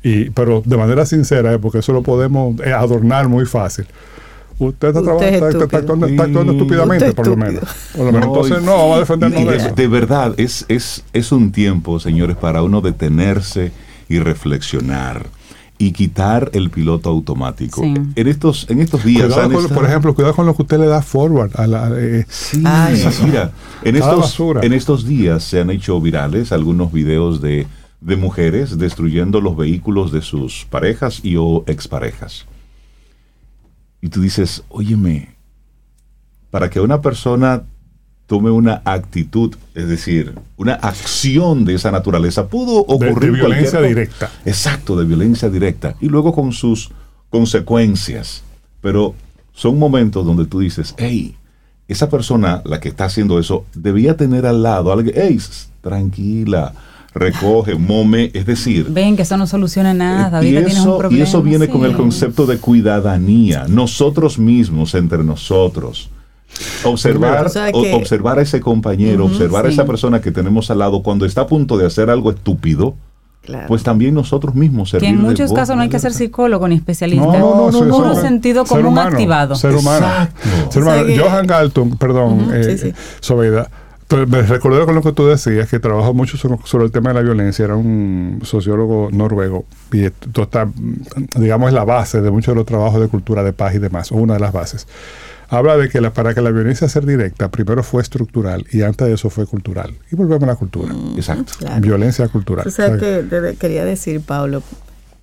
[0.08, 3.86] y, pero de manera sincera, eh, porque eso lo podemos eh, adornar muy fácil.
[4.58, 7.64] Usted está, Usted está, actuando, está actuando estúpidamente, Usted es por lo menos.
[7.94, 8.26] Por lo menos.
[8.28, 9.74] Entonces, no, vamos a defendernos de de, eso.
[9.74, 13.72] de verdad, es, es, es un tiempo, señores, para uno detenerse
[14.08, 15.26] y reflexionar
[15.78, 17.82] y quitar el piloto automático.
[17.82, 17.92] Sí.
[18.14, 19.24] En estos, en estos días.
[19.26, 21.50] Cuidado han con- estado- por ejemplo, cuidado con lo que usted le da forward.
[21.60, 23.50] A la, eh, Sí, Ay, mira,
[23.82, 24.60] en estos, basura.
[24.62, 27.66] en estos días se han hecho virales algunos videos de,
[28.00, 32.46] de mujeres destruyendo los vehículos de sus parejas y o exparejas.
[34.00, 35.35] Y tú dices, óyeme,
[36.50, 37.64] para que una persona
[38.26, 43.88] tome una actitud, es decir, una acción de esa naturaleza, pudo ocurrir de violencia cualquier-
[43.88, 44.30] directa.
[44.44, 45.94] Exacto, de violencia directa.
[46.00, 46.90] Y luego con sus
[47.30, 48.42] consecuencias.
[48.80, 49.14] Pero
[49.52, 51.37] son momentos donde tú dices, hey,
[51.88, 55.38] esa persona, la que está haciendo eso, debía tener al lado a alguien, hey,
[55.80, 56.74] tranquila,
[57.16, 58.87] recoge, mome, es decir...
[58.90, 60.44] Ven que eso no soluciona nada.
[60.44, 61.96] y, tienes un eso, y eso viene con el sí.
[61.96, 66.11] concepto de cuidadanía, nosotros mismos, entre nosotros.
[66.85, 69.74] Observar, O sea o- que- observar a ese compañero, observar a sí.
[69.74, 72.94] esa persona que tenemos al lado cuando está a punto de hacer algo estúpido,
[73.42, 73.66] Claro.
[73.68, 76.12] pues también nosotros mismos Que servir en de muchos voz casos no hay que ser
[76.12, 77.24] psicólogo ni especialista.
[77.38, 79.55] No, no, no, Puro ser- sentido ser común humano, activado.
[79.55, 80.07] Ser humano.
[80.70, 81.02] Ser humano.
[81.02, 82.92] O sea que- Johan Galton, perdón, eh, sí, sí.
[83.20, 83.86] Sobeida, pero
[84.28, 87.22] me recordé con lo que tú decías, que trabajó mucho sobre, el tema de la
[87.22, 90.70] violencia, era un sociólogo noruego, y esto está, mm,
[91.36, 94.12] digamos, es la base de muchos de los trabajos de cultura de paz y demás,
[94.12, 94.86] o una de las bases.
[95.48, 99.06] Habla de que la- para que la violencia sea directa, primero fue estructural y antes
[99.06, 99.94] de eso fue cultural.
[100.10, 100.92] Y volvemos a la cultura.
[101.16, 101.52] Exacto.
[101.58, 101.80] Claro.
[101.80, 102.70] Violencia cultural.
[102.70, 104.62] Sabes que te- te quería decir, Pablo,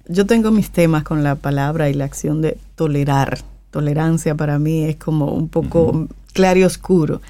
[0.07, 3.39] yo tengo mis temas con la palabra y la acción de tolerar.
[3.71, 7.21] Tolerancia para mí es como un poco claro y oscuro.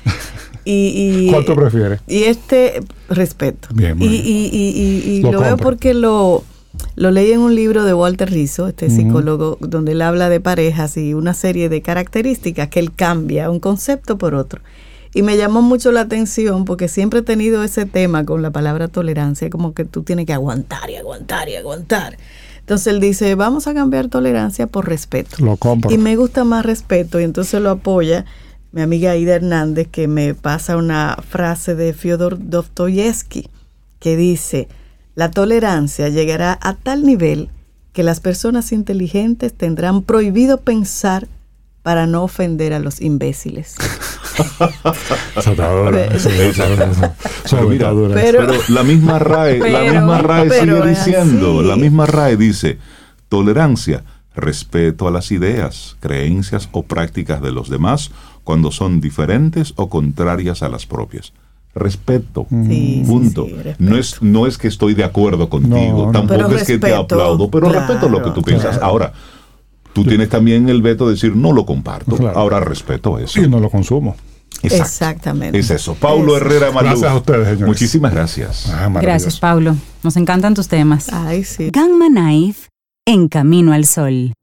[0.66, 2.00] Y, y- ¿Cuál tú prefieres?
[2.08, 3.68] Y este, respeto.
[3.74, 4.12] Bien, bien.
[4.12, 4.16] y-
[5.18, 6.44] y- Lo lo, veo porque lo,
[6.96, 10.98] lo leí en un libro de Walter Rizzo, este psicólogo, donde él habla de parejas
[10.98, 14.62] y una serie de características que él cambia un concepto por otro.
[15.16, 18.88] Y me llamó mucho la atención porque siempre he tenido ese tema con la palabra
[18.88, 22.18] tolerancia, como que tú tienes que aguantar y aguantar y aguantar.
[22.62, 25.36] Entonces él dice, vamos a cambiar tolerancia por respeto.
[25.40, 25.92] Lo compro.
[25.92, 28.26] Y me gusta más respeto y entonces lo apoya
[28.74, 33.48] mi amiga Aida Hernández que me pasa una frase de Fyodor Dostoyevsky
[34.00, 34.68] que dice,
[35.16, 37.50] la tolerancia llegará a tal nivel
[37.94, 41.28] que las personas inteligentes tendrán prohibido pensar
[41.84, 43.76] para no ofender a los imbéciles.
[48.16, 51.68] Pero la misma RAE, la misma RAE pero sigue diciendo, así.
[51.68, 52.80] la misma RAE dice,
[53.30, 54.04] tolerancia,
[54.36, 58.10] respeto a las ideas, creencias o prácticas de los demás
[58.44, 61.34] cuando son diferentes o contrarias a las propias.
[61.76, 62.46] Respeto.
[62.50, 63.46] Sí, sí, punto.
[63.46, 63.78] sí, respeto.
[63.80, 66.12] no, es, no es que estoy de acuerdo contigo, no.
[66.12, 68.78] tampoco es que te aplaudo, pero respeto lo que tú piensas.
[68.78, 68.86] claro.
[68.86, 69.14] Ahora,
[69.94, 72.16] tú tienes también el veto de decir no lo comparto.
[72.16, 72.38] Claro.
[72.38, 73.42] Ahora respeto eso.
[73.42, 74.16] Sí, no lo consumo.
[74.62, 74.84] Exacto.
[74.84, 75.60] Exactamente.
[75.60, 75.96] Es eso.
[75.96, 76.90] Paulo Herrera Malú.
[76.90, 77.68] Gracias a ustedes, señores.
[77.68, 78.70] Muchísimas gracias.
[78.70, 78.90] Ah.
[79.02, 79.76] Gracias, Pablo.
[80.04, 81.10] Nos encantan tus temas.
[81.12, 81.70] Ay, sí.
[81.72, 82.70] Gamma Knife
[83.06, 84.34] en Camino al Sol.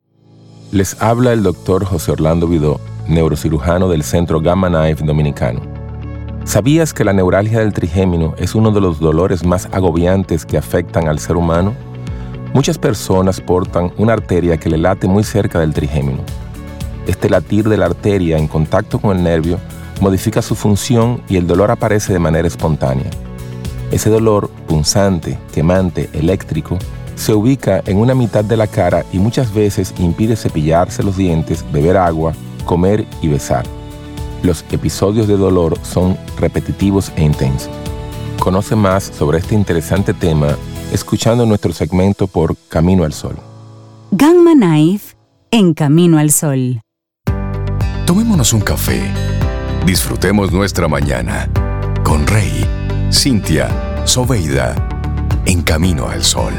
[0.72, 2.80] Les habla el doctor José Orlando Vidó,
[3.10, 5.60] neurocirujano del Centro Gamma Knife Dominicano.
[6.44, 11.06] ¿Sabías que la neuralgia del trigémino es uno de los dolores más agobiantes que afectan
[11.06, 11.74] al ser humano?
[12.54, 16.22] Muchas personas portan una arteria que le late muy cerca del trigémino.
[17.06, 19.58] Este latir de la arteria en contacto con el nervio
[20.00, 23.10] modifica su función y el dolor aparece de manera espontánea.
[23.90, 26.78] Ese dolor punzante, quemante, eléctrico,
[27.16, 31.64] se ubica en una mitad de la cara y muchas veces impide cepillarse los dientes,
[31.70, 32.32] beber agua,
[32.64, 33.64] comer y besar.
[34.42, 37.70] Los episodios de dolor son repetitivos e intensos.
[38.38, 40.56] Conoce más sobre este interesante tema
[40.92, 43.36] escuchando nuestro segmento por Camino al Sol.
[44.10, 45.14] Gamma Knife
[45.50, 46.80] en Camino al Sol.
[48.06, 49.02] Tomémonos un café.
[49.86, 51.48] Disfrutemos nuestra mañana
[52.02, 52.66] con Rey,
[53.12, 53.68] Cintia,
[54.04, 54.74] Soveida,
[55.46, 56.52] en camino al sol.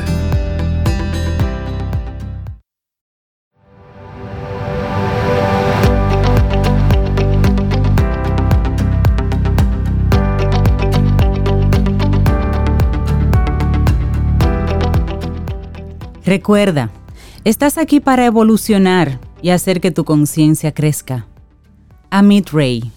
[16.26, 16.92] Recuerda,
[17.44, 21.26] estás aquí para evolucionar y hacer que tu conciencia crezca.
[22.10, 22.92] Amit Ray.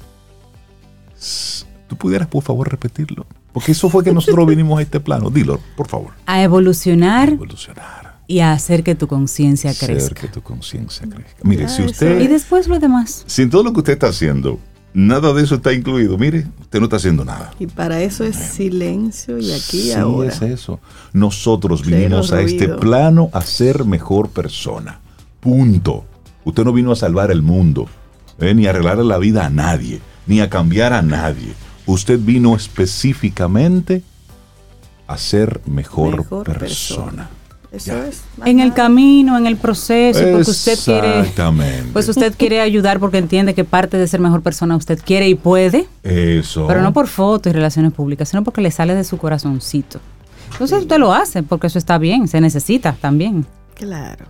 [1.89, 3.27] ¿Tú pudieras, por favor, repetirlo?
[3.53, 5.31] Porque eso fue que nosotros vinimos a este plano.
[5.31, 6.11] Dilo, por favor.
[6.27, 8.19] A evolucionar Evolucionar.
[8.27, 10.21] y a hacer que tu conciencia Hacer crezca.
[10.23, 11.39] que tu conciencia crezca.
[11.45, 13.23] Mire, si Y usted, después lo demás.
[13.27, 14.59] sin todo lo que usted está haciendo,
[14.95, 17.53] nada de eso está incluido, mire, usted no está haciendo nada.
[17.59, 20.29] Y para eso es silencio y aquí sí, ahora.
[20.31, 20.81] es eso.
[21.13, 25.01] Nosotros Cero vinimos a este plano a ser mejor persona.
[25.41, 26.05] Punto.
[26.45, 27.87] Usted no vino a salvar el mundo,
[28.39, 31.53] eh, ni a arreglarle la vida a nadie, ni a cambiar a nadie.
[31.87, 34.03] Usted vino específicamente
[35.07, 36.59] a ser mejor, Mejor persona.
[36.59, 37.31] persona.
[37.75, 38.07] Eso Ya.
[38.07, 38.23] es.
[38.37, 41.91] más En el camino, en el proceso, porque usted quiere, Exactamente.
[41.93, 45.35] pues usted quiere ayudar porque entiende que parte de ser mejor persona usted quiere y
[45.35, 46.67] puede, Eso.
[46.69, 50.01] pero no por fotos y relaciones públicas, sino porque le sale de su corazoncito.
[50.53, 53.45] Entonces usted lo hace porque eso está bien, se necesita también.
[53.75, 54.25] Claro.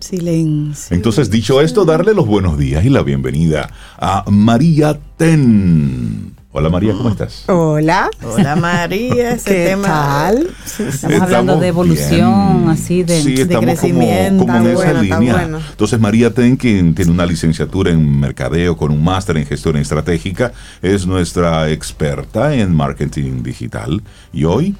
[0.00, 0.94] Silencio.
[0.96, 6.35] Entonces, dicho esto, darle los buenos días y la bienvenida a María Ten.
[6.58, 7.44] Hola María, ¿cómo estás?
[7.48, 8.08] Hola.
[8.24, 9.88] Hola María, ese ¿Qué tema.
[9.88, 10.48] tal?
[10.64, 10.84] Sí.
[10.84, 12.68] Estamos hablando de evolución, bien.
[12.70, 14.46] así de- Sí, de estamos como- crecimiento.
[14.46, 15.18] como, en esa línea.
[15.34, 15.58] bueno.
[15.70, 20.52] Entonces, María Ten, quien tiene una licenciatura en mercadeo con un máster en gestión estratégica,
[20.80, 24.02] es nuestra experta en marketing digital.
[24.32, 24.74] Y hoy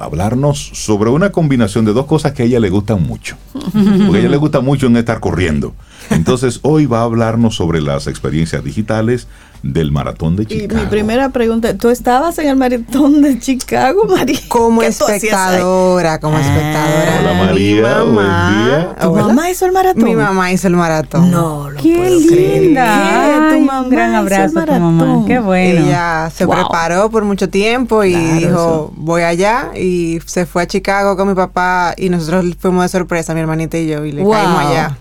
[0.00, 3.36] va a hablarnos sobre una combinación de dos cosas que a ella le gustan mucho.
[3.52, 5.74] Porque a ella le gusta mucho en estar corriendo.
[6.08, 9.28] Entonces, hoy va a hablarnos sobre las experiencias digitales
[9.62, 10.80] del maratón de Y Chicago.
[10.82, 14.38] mi primera pregunta, ¿tú estabas en el maratón de Chicago, María?
[14.48, 17.18] Como espectadora, como espectadora.
[17.20, 18.64] Hola, María, Mi buen mamá.
[18.66, 18.94] día.
[19.00, 19.22] ¿Tu Hola.
[19.26, 20.04] mamá hizo el maratón?
[20.04, 21.30] Mi mamá hizo el maratón.
[21.30, 22.62] No, lo ¡Qué puedo creer.
[22.62, 22.84] linda!
[22.84, 23.16] ¿Qué?
[23.54, 24.90] Ay, Tu mamá un gran hizo el abrazo a tu mamá.
[24.92, 25.24] maratón.
[25.26, 25.86] ¡Qué bueno!
[25.86, 26.54] Ella se Wow.
[26.56, 28.92] preparó por mucho tiempo y Claro, dijo, eso.
[28.96, 29.70] voy allá.
[29.76, 33.76] Y se fue a Chicago con mi papá y nosotros fuimos de sorpresa, mi hermanita
[33.78, 34.32] y yo, y le Wow.
[34.32, 34.98] caímos allá.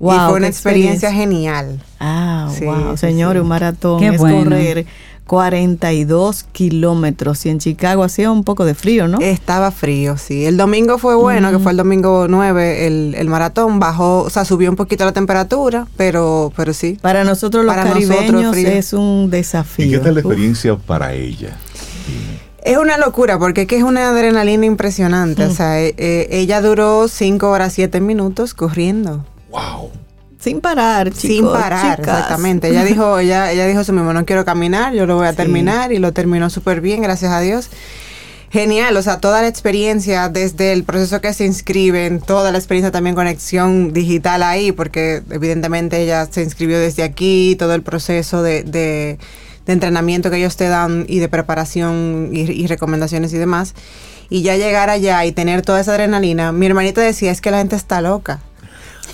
[0.00, 1.80] Wow, y fue una experiencia, genial.
[1.98, 2.92] Ah, Sí, wow.
[2.92, 3.42] sí, Señores, sí.
[3.42, 4.44] un maratón Qué es bueno.
[4.44, 4.86] correr
[5.26, 7.44] 42 kilómetros.
[7.46, 9.18] Y en Chicago hacía un poco de frío, ¿no?
[9.20, 10.46] Estaba frío, sí.
[10.46, 13.78] El domingo fue bueno, que fue el domingo 9, el, el maratón.
[13.78, 16.98] Bajó, o sea, subió un poquito la temperatura, pero, pero sí.
[17.02, 18.68] Para nosotros los Para nosotros, caribeños frío.
[18.68, 19.84] es un desafío.
[19.86, 20.26] ¿Y qué tal la Uf.
[20.26, 21.56] experiencia para ella?
[22.62, 25.44] Es una locura porque es que es una adrenalina impresionante.
[25.44, 29.24] O sea, eh, eh, ella duró 5 horas 7 minutos corriendo.
[29.50, 29.90] ¡Wow!
[30.40, 31.20] Sin parar, chicos.
[31.20, 32.16] sin parar, chicas.
[32.16, 32.68] exactamente.
[32.68, 35.36] Ella dijo, ella, ella dijo eso mismo, no quiero caminar, yo lo voy a Sí.
[35.36, 37.70] terminar y lo terminó súper bien, gracias a Dios.
[38.50, 42.90] Genial, o sea, toda la experiencia desde el proceso que se inscriben, toda la experiencia
[42.90, 48.62] también conexión digital ahí, porque evidentemente ella se inscribió desde aquí, todo el proceso de,
[48.62, 49.18] de-
[49.66, 53.74] de entrenamiento que ellos te dan y de preparación y, y recomendaciones y demás.
[54.30, 57.58] Y ya llegar allá y tener toda esa adrenalina, mi hermanita decía, es que la
[57.58, 58.40] gente está loca.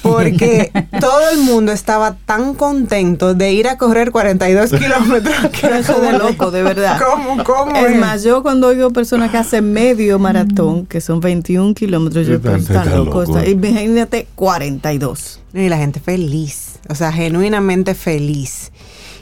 [0.03, 0.71] Porque
[1.01, 6.01] todo el mundo estaba tan contento de ir a correr 42 kilómetros que era Eso
[6.01, 7.01] de loco, de verdad.
[7.05, 7.99] ¿Cómo, cómo Es es?
[8.01, 12.73] más, yo cuando oigo personas que hacen medio maratón, que son 21 kilómetros, yo pienso,
[12.73, 13.29] está están locos.
[13.29, 13.39] loco.
[13.41, 15.41] está- Imagínate 42.
[15.55, 18.73] Y la gente feliz, o sea, genuinamente feliz.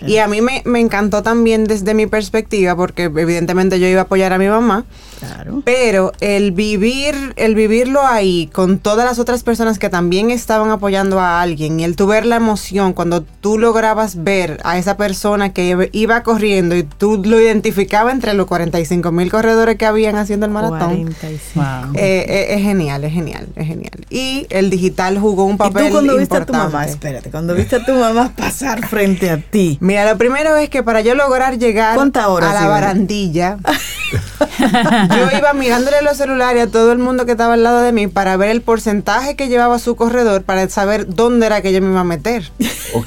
[0.05, 4.05] Y a mí me, me encantó también desde mi perspectiva, porque evidentemente yo iba a
[4.05, 4.85] apoyar a mi mamá.
[5.23, 5.63] Claro.
[5.65, 11.21] Pero el vivir, el vivirlo ahí con todas las otras personas que también estaban apoyando
[11.21, 15.53] a alguien y el tu ver la emoción cuando tú lograbas ver a esa persona
[15.53, 20.47] que iba corriendo y tú lo identificabas entre los 45 mil corredores que habían haciendo
[20.47, 20.79] el maratón.
[20.79, 21.63] 45.
[21.95, 24.07] Eh, eh, es genial, es genial, es genial.
[24.11, 26.77] Y el digital jugó un ¿Y papel tú cuando viste a tu importante.
[26.77, 26.87] mamá?
[26.87, 29.79] Espérate, cuando viste a tu mamá pasar frente a ti.
[29.81, 33.59] Mira, lo primero es que para yo lograr llegar ¿Cuántas horas a la barandilla,
[35.17, 38.07] yo iba mirándole los celulares a todo el mundo que estaba al lado de mí
[38.09, 41.89] para ver el porcentaje que llevaba su corredor para saber dónde era que yo me
[41.91, 42.51] iba a meter.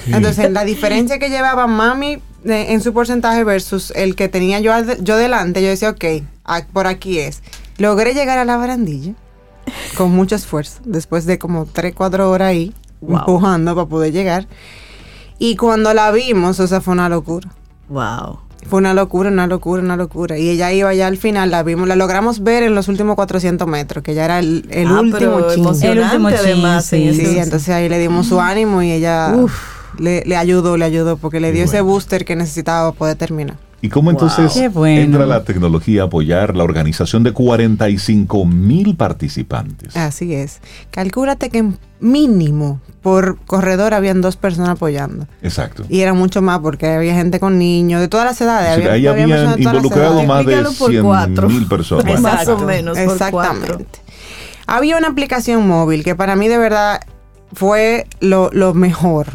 [0.08, 2.14] Entonces, la diferencia que llevaba mami
[2.46, 6.06] eh, en su porcentaje versus el que tenía yo, yo delante, yo decía, ok,
[6.74, 7.42] por aquí es.
[7.78, 9.14] Logré llegar a la barandilla
[9.98, 13.20] con mucho esfuerzo, después de como 3, 4 horas ahí, Wow.
[13.20, 14.48] empujando para poder llegar.
[15.38, 17.50] Y cuando la vimos, o sea, fue una locura.
[17.90, 18.40] Wow.
[18.70, 20.38] Fue una locura, una locura, una locura.
[20.38, 23.68] Y ella iba ya al final, la vimos, la logramos ver en los últimos 400
[23.68, 25.66] metros, que ya era el, el Ah, último chin.
[25.84, 26.86] El último chin, además.
[26.86, 27.08] sí.
[27.08, 29.34] ese- Sí, entonces ahí le dimos su ánimo y ella
[30.00, 33.58] le, le ayudó, le ayudó, porque le dio ese booster que necesitaba para poder terminar.
[33.86, 35.02] ¿Y cómo entonces bueno.
[35.02, 39.96] entra la tecnología a apoyar la organización de 45 mil participantes?
[39.96, 40.60] Así es.
[40.92, 45.28] Calcúlate que mínimo por corredor habían dos personas apoyando.
[45.44, 45.84] Exacto.
[45.88, 48.84] Y era mucho más porque había gente con niños de todas las edades.
[48.84, 50.28] Sea, ahí había habían personas de todas las involucrado edades.
[50.28, 51.50] más de Multiplícalo por 100 cuatro.
[51.50, 52.22] mil personas.
[52.22, 53.68] Más o menos por Exactamente.
[53.68, 53.86] cuatro.
[54.68, 57.02] Había una aplicación móvil que para mí de verdad
[57.54, 59.28] fue lo, lo mejor.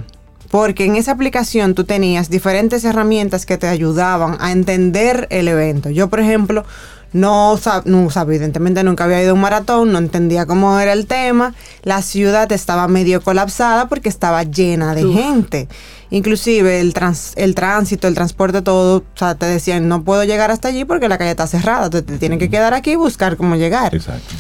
[0.50, 5.90] Porque en esa aplicación tú tenías diferentes herramientas que te ayudaban a entender el evento.
[5.90, 6.64] Yo, por ejemplo,
[7.12, 11.06] no, sab- no evidentemente nunca había ido a un maratón, no entendía cómo era el
[11.06, 11.54] tema.
[11.82, 15.68] La ciudad estaba medio colapsada porque estaba llena de gente.
[16.10, 20.50] Inclusive el, trans- el tránsito, el transporte, todo, o sea, te decían, no puedo llegar
[20.50, 23.36] hasta allí porque la calle está cerrada, te, te tienen que quedar aquí y buscar
[23.36, 23.94] cómo llegar.
[23.94, 24.34] Exacto.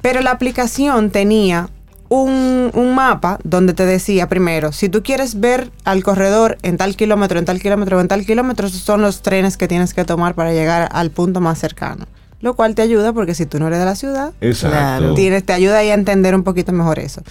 [0.00, 1.68] Pero la aplicación tenía
[2.20, 6.94] un, un mapa donde te decía primero, si tú quieres ver al corredor en tal
[6.96, 10.34] kilómetro, en tal kilómetro, en tal kilómetro, esos son los trenes que tienes que tomar
[10.34, 12.04] para llegar al punto más cercano.
[12.40, 15.14] Lo cual te ayuda porque si tú no eres de la ciudad, Exacto.
[15.14, 17.22] Tienes, te ayuda ahí a entender un poquito mejor eso.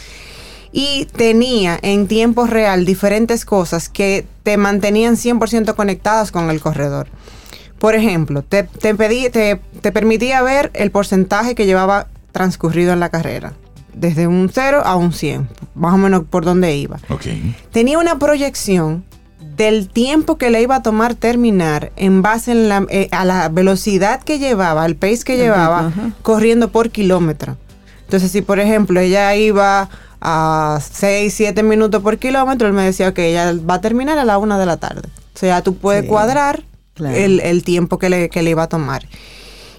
[0.72, 7.08] Y tenía en tiempo real diferentes cosas que te mantenían 100% conectados con el corredor.
[7.78, 13.02] Por ejemplo, te, te, pedí- te, te permitía ver el porcentaje que llevaba transcurrido en
[13.02, 13.52] la carrera,
[13.94, 16.98] desde un 0 a un 100, más o menos por donde iba.
[17.10, 17.26] Ok.
[17.72, 19.04] Tenía una proyección
[19.58, 23.50] del tiempo que le iba a tomar terminar en base en la- eh, a la
[23.50, 27.58] velocidad que llevaba, al pace que llevaba, corriendo por kilómetro.
[28.06, 29.90] Entonces, si por ejemplo ella iba
[30.22, 34.26] a 6, 7 minutos por kilómetro, él me decía, ok, ella va a terminar a
[34.26, 35.10] la 1 de la tarde.
[35.36, 36.64] O sea, tú puedes Sí, cuadrar
[36.94, 37.16] claro.
[37.16, 39.04] el, el tiempo que le, que le iba a tomar.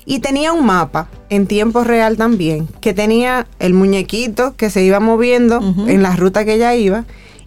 [0.04, 4.98] Y tenía un mapa en tiempo real también, que tenía el muñequito que se iba
[5.00, 5.88] moviendo Ujú.
[5.88, 7.04] en la ruta que ella iba,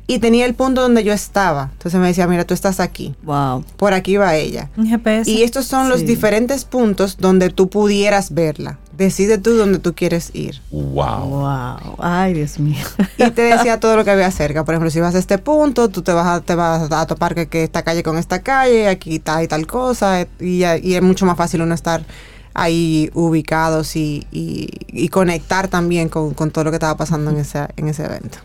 [0.08, 1.70] y tenía el punto donde yo estaba.
[1.74, 3.64] Entonces me decía, mira, tú estás aquí, Wow.
[3.76, 4.70] por aquí va ella.
[4.78, 5.30] Un GPS.
[5.30, 8.78] Y estos son los diferentes puntos donde tú pudieras verla.
[8.96, 10.62] Decide tú dónde tú quieres ir.
[10.72, 11.26] Wow.
[11.28, 11.96] Wow.
[11.98, 12.86] Ay, Dios mío.
[13.18, 14.64] Y te decía todo lo que había cerca.
[14.64, 17.34] Por ejemplo, si vas a este punto, tú te vas a, te vas a topar
[17.36, 20.28] que, que esta calle con esta calle, aquí está y tal cosa.
[20.40, 22.06] Y es mucho más fácil uno estar
[22.56, 27.38] ahí ubicados y, y- y conectar también con, con todo lo que estaba pasando en
[27.38, 28.38] ese, en ese evento.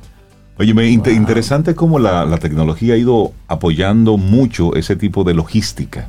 [0.59, 5.33] Oye, me inte- interesante cómo la, la tecnología ha ido apoyando mucho ese tipo de
[5.33, 6.09] logística.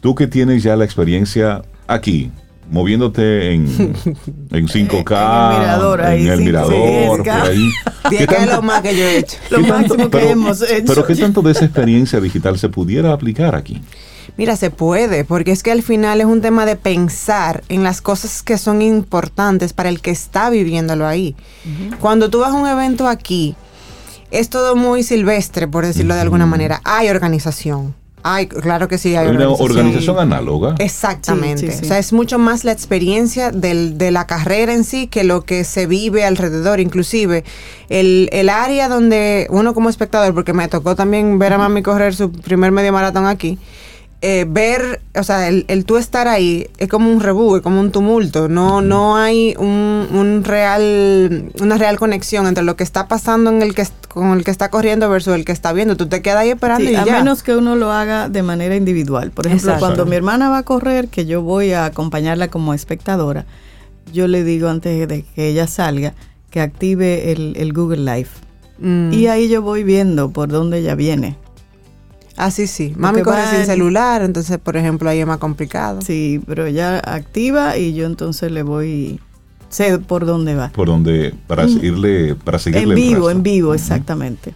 [0.00, 2.30] Tú que tienes ya la experiencia aquí,
[2.70, 3.66] moviéndote en,
[4.50, 7.70] en 5K, En el mirador ahí, en el sí, mirador, por ahí.
[8.08, 9.36] Tiene ¿Qué que es lo más que yo he hecho.
[9.50, 10.84] Lo qué tanto- máximo que pero- hemos hecho.
[10.86, 13.80] Pero ¿qué tanto de esa experiencia digital se pudiera aplicar aquí?
[14.38, 18.00] Mira, se puede, porque es que al final es un tema de pensar en las
[18.00, 21.36] cosas que son importantes para el que está viviéndolo ahí.
[22.00, 23.54] Cuando tú vas a un evento aquí,
[24.30, 26.80] es todo muy silvestre, por decirlo de alguna manera.
[26.84, 27.94] Hay organización.
[28.24, 29.70] Hay, claro que sí, hay Hay una organización.
[29.78, 30.74] organización análoga.
[30.78, 31.66] Exactamente.
[31.66, 31.84] Sí, sí, sí.
[31.84, 35.42] O sea, es mucho más la experiencia del- de la carrera en sí que lo
[35.42, 36.78] que se vive alrededor.
[36.78, 37.42] Inclusive,
[37.88, 42.14] el, el área donde uno como espectador, porque me tocó también ver a mami correr
[42.14, 43.58] su primer medio maratón aquí,
[44.24, 47.80] eh, ver, o sea, el, el tú estar ahí es como un rebú, es como
[47.80, 48.48] un tumulto.
[48.48, 53.62] No, no hay un, un real, una real conexión entre lo que está pasando en
[53.62, 55.96] el que est- con el que está corriendo versus el que está viendo.
[55.96, 57.18] Tú te quedas ahí esperando Sí, y a ya.
[57.18, 59.32] menos que uno lo haga de manera individual.
[59.32, 59.86] Por ejemplo, Exacto.
[59.86, 63.44] cuando mi hermana va a correr, que yo voy a acompañarla como espectadora,
[64.12, 66.14] yo le digo antes de que ella salga
[66.50, 68.28] que active el, el Google Live.
[68.78, 69.12] Mm.
[69.14, 71.36] Y ahí yo voy viendo por dónde ella viene.
[72.36, 72.94] Así sí.
[72.96, 76.00] Mami Porque corre sin celular, entonces, por ejemplo, ahí es más complicado.
[76.02, 79.20] Sí, pero ella activa y yo entonces le voy,
[79.68, 80.70] sé por dónde va.
[80.70, 84.54] Por donde, para seguirle, para seguirle En vivo, en vivo, exactamente.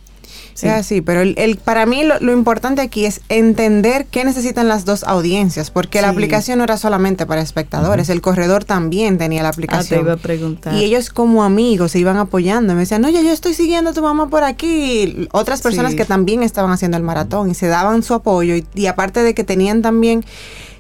[0.57, 0.67] Sí.
[0.69, 4.69] Es así, pero el, el- para mí lo, lo importante aquí es entender qué necesitan
[4.69, 9.43] las dos audiencias, porque la aplicación no era solamente para espectadores, el corredor también tenía
[9.43, 10.01] la Ah, te aplicación.
[10.01, 10.73] iba a preguntar.
[10.75, 12.73] Y ellos como amigos se iban apoyando.
[12.75, 15.29] Me decían, oye, yo estoy siguiendo a tu mamá por aquí.
[15.33, 15.99] Otras personas Sí.
[15.99, 18.57] que también estaban haciendo el maratón y se daban su apoyo.
[18.57, 20.25] Y, y aparte de que tenían también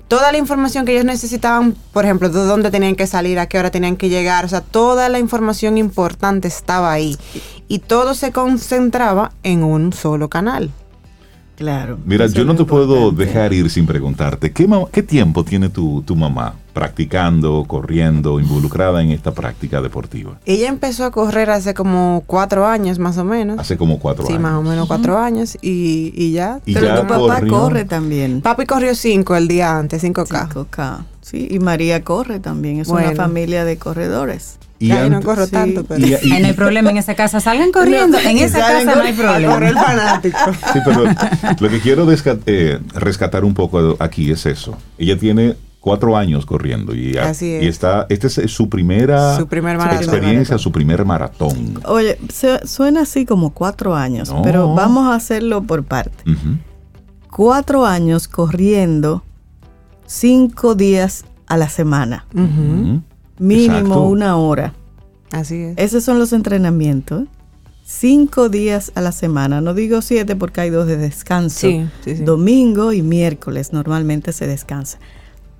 [0.08, 3.58] toda la información que ellos necesitaban, por ejemplo, de dónde tenían que salir, a qué
[3.58, 4.44] hora tenían que llegar.
[4.44, 7.16] O sea, toda la información importante estaba ahí.
[7.68, 10.70] Y todo se concentraba en un solo canal.
[11.56, 11.98] Claro.
[12.04, 16.54] Mira, yo no te puedo dejar ir sin preguntarte, ¿qué, tiempo tiene tu, tu mamá
[16.74, 20.38] practicando, corriendo, involucrada en esta práctica deportiva?
[20.44, 23.58] Ella empezó a correr hace como cuatro años más o menos.
[23.58, 24.42] Hace como cuatro sí, años.
[24.42, 25.56] más o menos cuatro años.
[25.62, 26.60] Y, y ya.
[26.66, 27.52] Y Pero ya tu papá corrió.
[27.52, 28.42] corre también.
[28.42, 30.48] Papi corrió cinco el día antes, 5K.
[30.50, 31.04] 5K.
[31.28, 32.78] Sí, y María corre también.
[32.78, 33.08] Es Bueno.
[33.10, 34.58] una familia de corredores.
[34.78, 35.50] Y Ya, yo no corro sí.
[35.52, 36.06] tanto, pero...
[36.06, 37.40] y- y- no hay problema en esa casa.
[37.40, 38.16] Salgan corriendo.
[38.18, 39.12] en esa casa no hay.
[39.16, 39.82] Corre el problema.
[39.82, 40.38] fanático.
[40.72, 41.04] Sí, pero
[41.58, 44.76] lo que quiero eh, rescatar un poco aquí es eso.
[44.98, 47.62] Ella tiene cuatro años corriendo y, Así es.
[47.64, 49.98] y está, este es su primera Su primer maratón.
[50.04, 51.80] experiencia, su primer maratón.
[51.86, 54.42] Oye, se- suena así como cuatro años, No.
[54.42, 56.22] pero vamos a hacerlo por parte.
[57.30, 59.22] Cuatro años corriendo
[60.06, 62.26] cinco días a la semana.
[63.38, 64.02] Mínimo Exacto.
[64.02, 64.74] una hora.
[65.30, 65.74] Así es.
[65.76, 67.24] Esos son los entrenamientos.
[67.84, 69.60] Cinco días a la semana.
[69.60, 71.68] No digo siete porque hay dos de descanso.
[71.68, 72.22] Sí, sí, sí.
[72.24, 74.98] Domingo y miércoles normalmente se descansa.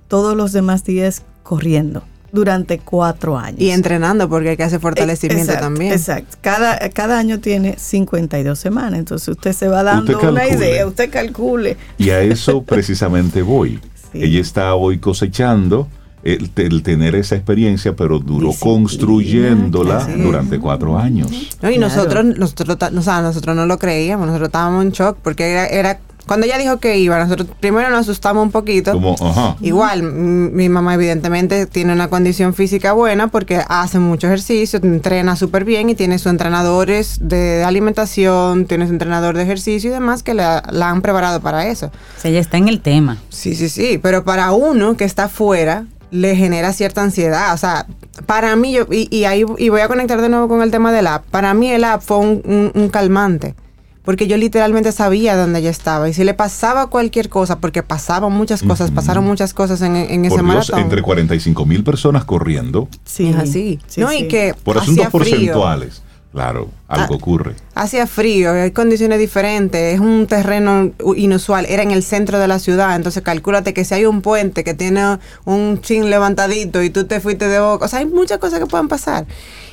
[0.07, 3.61] Todos los demás días corriendo durante cuatro años.
[3.61, 5.93] Y entrenando porque hay que hacer fortalecimiento Exacto, también.
[5.93, 6.37] Exacto.
[6.41, 8.99] Cada, cada año tiene 52 semanas.
[8.99, 11.77] Entonces usted se va dando una idea, usted calcule.
[11.97, 13.79] Y a eso precisamente voy.
[14.11, 14.23] Sí.
[14.23, 15.87] Ella está hoy cosechando
[16.23, 21.29] el, el tener esa experiencia, pero duró construyéndola durante cuatro años.
[21.61, 21.79] No, y Claro.
[21.79, 25.99] nosotros, nosotros, o sea, nosotros no lo creíamos, nosotros estábamos en shock porque era, era
[26.25, 28.91] cuando ella dijo que iba, nosotros primero nos asustamos un poquito.
[28.91, 29.55] Como, ajá.
[29.61, 35.63] Igual, mi mamá evidentemente tiene una condición física buena porque hace mucho ejercicio, entrena súper
[35.63, 40.33] bien y tiene sus entrenadores de alimentación, tiene su entrenador de ejercicio y demás que
[40.33, 41.85] la, la han preparado para eso.
[42.17, 43.17] O sea, ella está en el tema.
[43.29, 47.53] Sí, sí, sí, pero para uno que está afuera le genera cierta ansiedad.
[47.53, 47.85] O sea,
[48.25, 50.91] para mí, yo, y, y ahí y voy a conectar de nuevo con el tema
[50.91, 53.55] del app, para mí el app fue un, un- un calmante.
[54.03, 56.07] Porque yo literalmente sabía dónde ella estaba.
[56.07, 60.23] Y si le pasaba cualquier cosa, porque pasaban muchas cosas, pasaron muchas cosas en, en
[60.23, 60.79] ese Por Dios, maratón.
[60.79, 63.79] entre 45 mil personas corriendo Sí, Es así.
[63.87, 64.19] sí, no, sí.
[64.19, 66.03] y que por asuntos porcentuales.
[66.37, 67.17] Claro, algo Ah.
[67.17, 67.55] ocurre.
[67.73, 72.59] Hacía frío, hay condiciones diferentes, es un terreno inusual, era en el centro de la
[72.59, 77.05] ciudad, entonces calcúlate que si hay un puente que tiene un chin levantadito y tú
[77.07, 79.25] te fuiste de boca, o sea, hay muchas cosas que pueden pasar.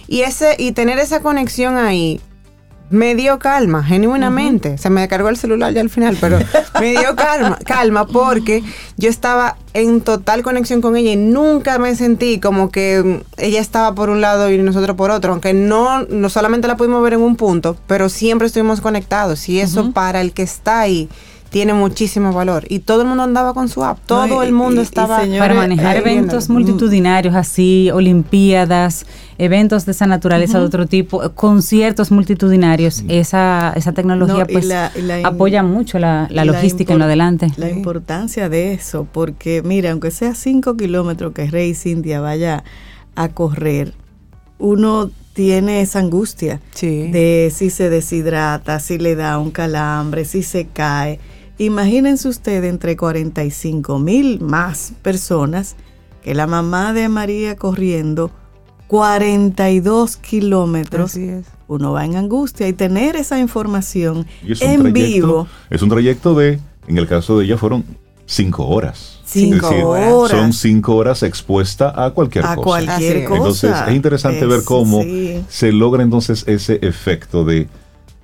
[0.08, 2.22] Y ese y tener esa conexión ahí
[2.90, 4.78] me dio calma, genuinamente.
[4.78, 6.38] Se me descargó el celular ya al final, pero
[6.80, 8.62] me dio calma, calma porque
[8.96, 13.94] yo estaba en total conexión con ella y nunca me sentí como que ella estaba
[13.94, 17.22] por un lado y nosotros por otro, aunque no, no solamente la pudimos ver en
[17.22, 21.08] un punto, pero siempre estuvimos conectados y eso para el que está ahí
[21.54, 24.52] tiene muchísimo valor y todo el mundo andaba con su app, todo No, y- el
[24.52, 29.06] mundo y- y estaba señores, Para manejar ahí eventos multitudinarios así, olimpiadas,
[29.38, 34.52] eventos de esa naturaleza de otro tipo, eh, conciertos multitudinarios, esa, esa tecnología No, y
[34.52, 37.46] pues la- y la in- apoya mucho la, la la logística en lo adelante.
[37.56, 42.64] La importancia de eso, porque mira, aunque sea 5 kilómetros que Rey Cintia vaya
[43.14, 43.94] a correr,
[44.58, 47.08] uno tiene esa angustia Sí.
[47.12, 51.20] de si se deshidrata, si le da un calambre, si se cae.
[51.58, 55.76] Imagínense ustedes entre 45 mil más personas
[56.22, 58.30] que la mamá de María corriendo
[58.88, 61.10] 42 kilómetros.
[61.12, 61.46] Así es.
[61.68, 65.48] Uno va en angustia y tener esa información Y es un en trayecto- vivo.
[65.70, 67.84] Es un trayecto de, en el caso de ella, fueron
[68.26, 69.20] cinco horas.
[69.24, 70.38] Cinco Es decir, horas.
[70.38, 72.62] Son cinco horas expuesta a cualquier a cosa.
[72.64, 73.16] cualquier.
[73.18, 75.42] Entonces es interesante ver cómo sí.
[75.48, 77.68] se logra entonces ese efecto de,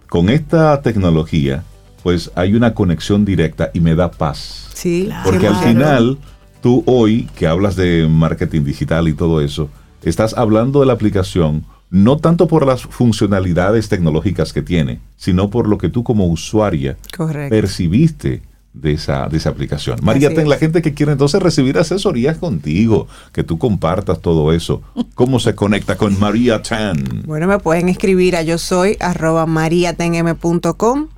[0.09, 1.64] con esta tecnología,
[2.03, 4.69] pues hay una conexión directa y me da paz.
[4.75, 5.31] Sí, Claro.
[5.31, 6.19] Porque al final,
[6.63, 9.69] tú hoy que hablas de marketing digital y todo eso,
[10.03, 15.69] estás hablando de la aplicación no tanto por las funcionalidades tecnológicas que tiene, sino por
[15.69, 17.51] lo que tú como usuaria correcto.
[17.51, 18.43] percibiste
[18.73, 19.99] de esa, de esa aplicación.
[20.03, 24.83] María, ten la gente que quiere entonces recibir asesorías contigo, que tú compartas todo eso.
[25.15, 27.25] ¿Cómo se conecta con María Tan?
[27.27, 31.09] Bueno, me pueden escribir a yo soy arroba mariatenm.com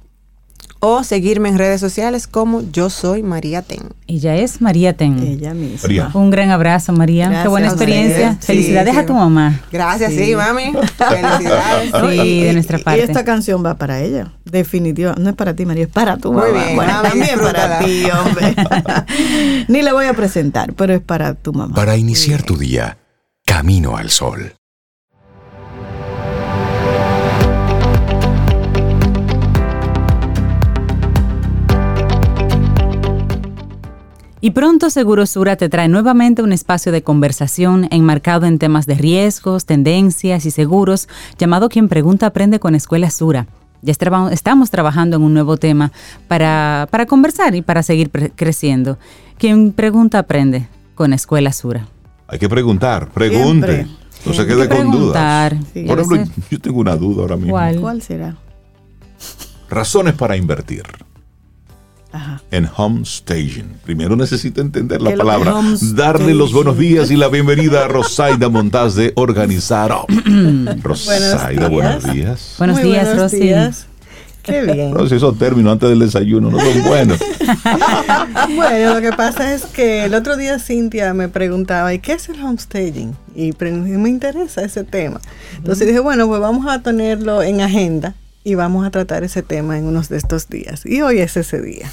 [0.84, 3.90] o seguirme en redes sociales como yo soy María Ten.
[4.08, 5.16] Ella es María Ten.
[5.22, 5.78] Ella misma.
[5.82, 6.10] María.
[6.12, 7.26] Un gran abrazo, María.
[7.26, 8.36] Gracias Qué buena experiencia.
[8.40, 9.60] Felicidades Sí, a tu mamá.
[9.70, 10.72] Gracias, sí, mami.
[10.98, 11.92] Felicidades.
[12.24, 13.02] Sí, de nuestra Y parte.
[13.04, 15.14] esta canción va para ella, definitiva.
[15.16, 16.64] No es para ti, María, es para tu Muy mamá.
[16.64, 18.56] bien, Bueno, mami, también para ti, hombre.
[19.68, 21.74] Ni le voy a presentar, pero es para tu mamá.
[21.76, 22.98] Para iniciar tu día,
[23.46, 24.54] camino al sol.
[34.44, 39.66] Y pronto Segurosura te trae nuevamente un espacio de conversación enmarcado en temas de riesgos,
[39.66, 43.46] tendencias y seguros, llamado Quien Pregunta Aprende con Escuela Sura.
[43.82, 45.92] Ya estamos trabajando en un nuevo tema
[46.26, 48.98] para, para conversar y para seguir creciendo.
[49.38, 50.66] Quien Pregunta Aprende
[50.96, 51.86] con Escuela Sura.
[52.26, 53.84] Hay que preguntar, pregunte.
[53.84, 53.96] Siempre.
[54.26, 55.56] No se quede Hay que con preguntar.
[55.56, 55.68] dudas.
[55.72, 55.84] Sí.
[55.84, 57.52] Por ejemplo, yo tengo una duda ahora mismo.
[57.52, 57.80] ¿Cuál?
[57.80, 58.36] ¿Cuál será?
[59.70, 60.82] Razones para invertir
[62.12, 62.42] Ajá.
[62.50, 63.76] en home staging.
[63.84, 65.54] Primero necesito entender la ¿Qué es lo que palabra.
[65.94, 70.06] Darle los buenos días y la bienvenida a Rosaida Montaz de Organizar Up.
[70.82, 72.14] Rosaida, buenos días.
[72.14, 72.54] días.
[72.58, 73.40] Buenos Muy días, buenos Rosy.
[73.40, 73.86] días.
[74.42, 74.92] Qué bien.
[74.92, 77.18] No, si esos términos antes del desayuno no son buenos.
[78.56, 82.28] Bueno, lo que pasa es que el otro día Cintia me preguntaba, ¿y qué es
[82.28, 83.14] el homestaging?
[83.34, 85.20] Y me interesa ese tema.
[85.56, 88.14] Entonces dije, bueno, pues vamos a tenerlo en agenda
[88.44, 90.84] y vamos a tratar ese tema en unos de estos días.
[90.84, 91.90] Y hoy es ese día.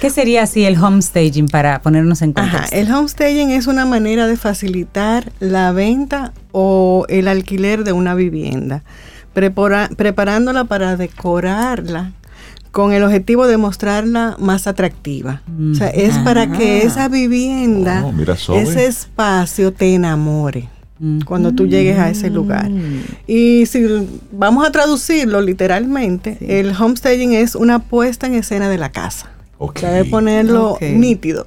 [0.00, 2.58] ¿Qué sería así el homestaging para ponernos en contexto?
[2.58, 8.14] Ajá, el homestaging es una manera de facilitar la venta o el alquiler de una
[8.14, 8.82] vivienda,
[9.34, 12.12] prepara- preparándola para decorarla
[12.70, 15.42] con el objetivo de mostrarla más atractiva.
[15.72, 20.81] O sea, es para que esa vivienda, Oh, mira, ese espacio te enamore Mm.
[21.24, 22.70] Cuando tú llegues a ese lugar.
[23.26, 23.84] Y si
[24.32, 29.30] vamos a traducirlo literalmente, el homestaging es una puesta en escena de la casa.
[29.58, 29.76] Ok.
[29.76, 30.82] O sea, ponerlo Ok.
[30.82, 31.46] nítido.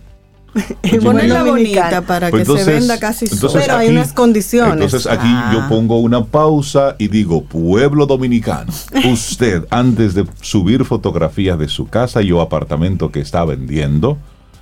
[0.83, 3.63] En Ponerla bonita para Pues que entonces- se venda casi entonces sola.
[3.65, 4.73] Pero hay unas condiciones.
[4.75, 5.51] Entonces aquí Ah.
[5.53, 8.71] yo pongo una pausa y digo, pueblo dominicano,
[9.11, 14.17] usted antes de subir fotografías de su casa y o apartamento que está vendiendo,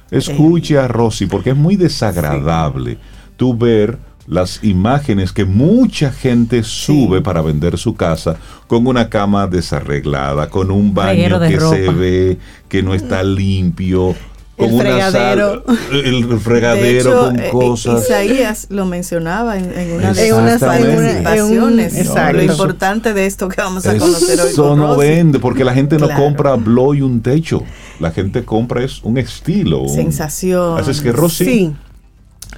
[0.10, 2.98] escuche a Rosy porque es muy desagradable
[3.38, 9.48] tú ver las imágenes que mucha gente sube para vender su casa con una cama
[9.48, 12.38] desarreglada, con un baño que se ve
[12.70, 14.16] que no está limpio,
[14.56, 15.64] con El una fregadero.
[15.66, 18.04] sal- el De fregadero hecho, con eh, cosas.
[18.04, 21.98] Isaías lo mencionaba en, en una de unas- participaciones.
[21.98, 22.38] exacto.
[22.38, 24.50] Lo importante de esto que vamos a conocer hoy.
[24.52, 26.24] Eso no vende, porque la gente no Claro.
[26.24, 27.64] compra blow y un techo.
[28.00, 29.80] La gente compra es un estilo.
[29.82, 30.78] un- Sensación.
[30.80, 31.74] Así es que Rosy, Sí.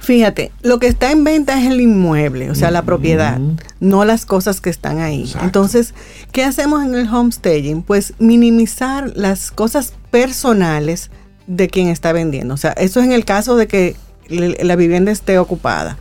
[0.06, 3.40] Fíjate, lo que está en venta es el inmueble, o sea, la propiedad,
[3.80, 5.22] no las cosas que están ahí.
[5.22, 5.44] Exacto.
[5.44, 5.94] Entonces,
[6.30, 7.82] ¿qué hacemos en el homestaging?
[7.82, 11.10] Pues minimizar las cosas personales
[11.48, 12.54] de quien está vendiendo.
[12.54, 13.96] O sea, eso es en el caso de que
[14.28, 15.98] la vivienda esté ocupada.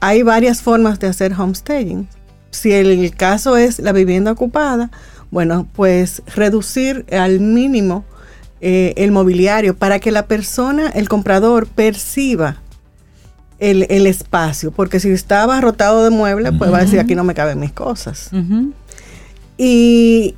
[0.00, 2.08] Hay varias formas de hacer homestaging.
[2.50, 4.90] Si el caso es la vivienda ocupada,
[5.30, 8.06] bueno, pues reducir al mínimo
[8.62, 12.63] eh, el mobiliario para que la persona, el comprador, perciba
[13.70, 14.70] el, el espacio.
[14.70, 17.72] Porque si está abarrotado de muebles, pues va a decir, aquí no me caben mis
[17.72, 18.30] cosas.
[19.56, 20.34] Y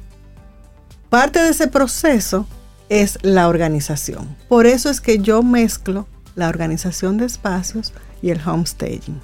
[1.11, 2.47] parte de ese proceso
[2.89, 4.37] es la organización.
[4.49, 9.21] Por eso es que yo mezclo la organización de espacios y el homestaging.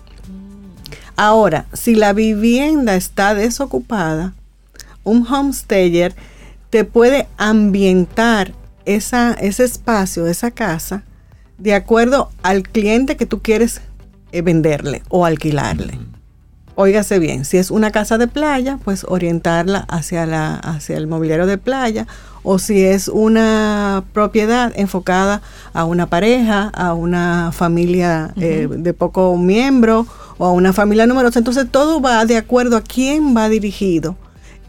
[1.15, 4.33] Ahora, si la vivienda está desocupada,
[5.05, 6.15] un homestager
[6.71, 8.53] te puede ambientar
[8.85, 11.05] esa, ese espacio, esa casa,
[11.59, 13.83] de acuerdo al cliente que tú quieres
[14.41, 15.99] venderle o alquilarle.
[16.75, 21.47] Óigase bien, si es una casa de playa, pues orientarla hacia, la, hacia el mobiliario
[21.47, 22.07] de playa,
[22.45, 25.43] o si es una propiedad enfocada
[25.75, 30.07] a una pareja, a una familia eh, de poco miembro
[30.39, 31.39] o a una familia numerosa.
[31.39, 34.17] Entonces todo va de acuerdo a quién va dirigido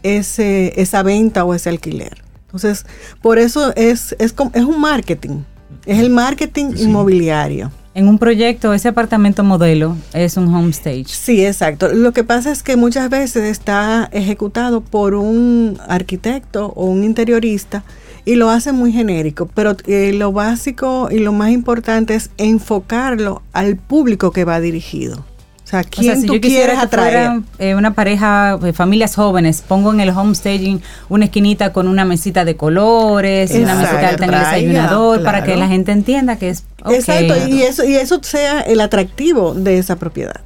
[0.02, 2.22] ese, esa venta o ese alquiler.
[2.46, 2.84] Entonces,
[3.22, 5.40] por eso es, es, es un marketing,
[5.86, 6.82] es el marketing Sí.
[6.84, 7.72] inmobiliario.
[7.96, 11.06] En un proyecto, ese apartamento modelo es un homestage.
[11.06, 11.92] Sí, exacto.
[11.92, 17.84] Lo que pasa es que muchas veces está ejecutado por un arquitecto o un interiorista
[18.24, 23.42] y lo hace muy genérico, pero eh, lo básico y lo más importante es enfocarlo
[23.52, 25.24] al público que va dirigido.
[25.64, 27.12] O sea, O sea, ¿quién si tú yo quisiera quieres atraer?
[27.12, 32.04] fuera eh, una pareja, eh, familias jóvenes, pongo en el homestaging una esquinita con una
[32.04, 33.92] mesita de colores, y una Exacto.
[33.94, 36.64] mesita alta en el desayunador, para que la gente entienda que es...
[36.90, 40.40] Exacto, y eso, y eso sea el atractivo de esa propiedad.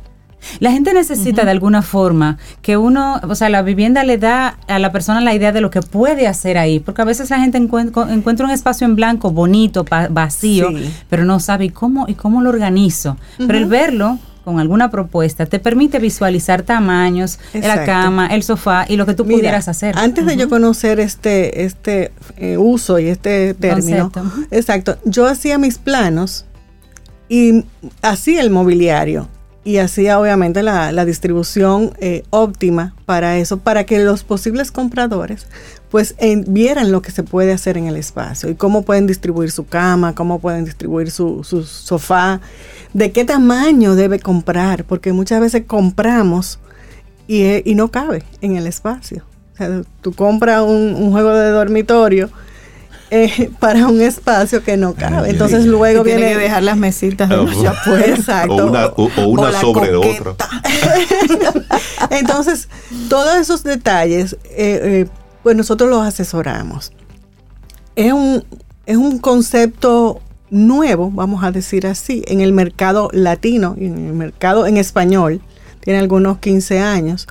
[0.61, 4.79] La gente necesita de alguna forma que uno, o sea, la vivienda le da a
[4.79, 7.59] la persona la idea de lo que puede hacer ahí, porque a veces la gente
[7.59, 10.95] encuentra, encuentra un espacio en blanco bonito, pa- vacío, Sí.
[11.11, 13.17] pero no sabe ¿y cómo y cómo lo organizo.
[13.37, 18.97] Pero el verlo con alguna propuesta te permite visualizar tamaños, la cama, el sofá y
[18.97, 19.95] lo que tú Mira, pudieras hacer.
[19.99, 25.59] Antes de yo conocer este, este eh, uso y este término, Concepto, exacto, yo hacía
[25.59, 26.47] mis planos
[27.29, 27.67] y
[28.01, 29.29] hacía el mobiliario
[29.69, 35.47] y hacía obviamente la, la distribución eh, óptima para eso, para que los posibles compradores
[35.91, 36.15] pues
[36.47, 40.15] vieran lo que se puede hacer en el espacio y cómo pueden distribuir su cama,
[40.15, 42.41] cómo pueden distribuir su, su sofá,
[42.95, 46.59] de qué tamaño debe comprar, porque muchas veces compramos
[47.27, 49.23] y, eh, y no cabe en el espacio.
[49.53, 52.31] O sea, tú compras un, un juego de dormitorio
[53.11, 55.31] eh, para un espacio que no cabe.
[55.31, 56.35] Entonces luego tiene viene...
[56.35, 57.53] que dejar las mesitas de los.
[58.07, 58.55] Exacto.
[58.55, 60.31] O una, o- o una O la sobre coqueta.
[60.31, 60.47] otra.
[62.11, 62.69] Entonces,
[63.09, 65.07] todos esos detalles, eh, eh,
[65.43, 66.93] pues nosotros los asesoramos.
[67.97, 68.45] Es un,
[68.87, 74.13] es un concepto nuevo, vamos a decir así, en el mercado latino, y en el
[74.15, 75.41] mercado en español,
[75.81, 77.27] tiene algunos 15 años,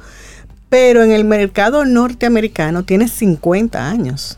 [0.70, 4.38] pero en el mercado norteamericano tiene 50 años.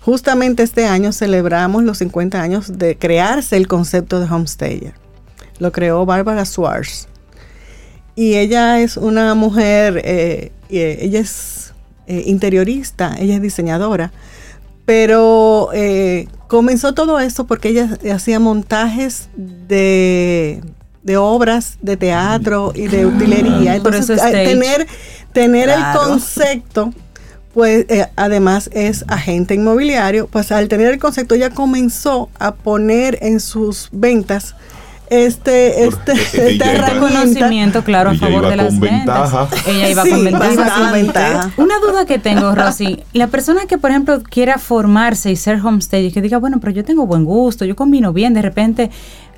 [0.00, 4.94] Justamente este año celebramos los 50 años de crearse el concepto de homestayer.
[5.58, 7.06] Lo creó Barbara Schwartz.
[8.14, 11.72] Y ella es una mujer, eh, eh, ella es
[12.06, 14.12] eh, interiorista, ella es diseñadora,
[14.84, 20.60] pero eh, comenzó todo esto porque ella hacía montajes de,
[21.04, 23.74] de obras de teatro y de utilería.
[23.74, 24.88] Ah, Por Entonces, tener,
[25.32, 26.00] tener Claro.
[26.02, 26.92] el concepto,
[27.54, 33.18] pues eh, además es agente inmobiliario, pues al tener el concepto ella comenzó a poner
[33.22, 34.54] en sus ventas
[35.10, 37.00] este, este, Porque esta ella iba- herramienta.
[37.00, 39.40] Conocimiento, claro, a favor de las con ventaja.
[39.46, 39.66] ventas.
[39.66, 40.52] Ella iba Sí, con ventaja.
[40.52, 40.92] iba con sí.
[40.92, 41.50] ventaja.
[41.56, 43.02] Una duda que tengo, Rosy.
[43.12, 46.70] La persona que, por ejemplo, quiera formarse y ser homestay y que diga, bueno, pero
[46.72, 48.90] yo tengo buen gusto, yo combino bien, de repente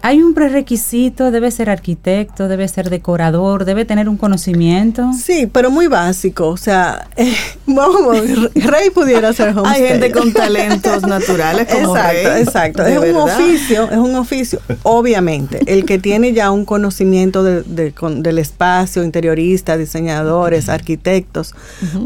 [0.02, 5.10] hay un prerequisito, debe ser arquitecto, debe ser decorador, debe tener un conocimiento.
[5.12, 6.48] Sí, pero muy básico.
[6.48, 7.32] O sea, eh,
[7.66, 8.16] vamos,
[8.54, 9.82] Rey pudiera ser homestay.
[9.82, 12.82] Hay gente con talentos naturales como Exacto, Rey, exacto.
[12.86, 13.24] Es un verdad.
[13.40, 14.60] oficio, es un oficio.
[14.82, 21.54] Obviamente, el que tiene ya un conocimiento de- de- con- del espacio, interioristas, diseñadores, arquitectos,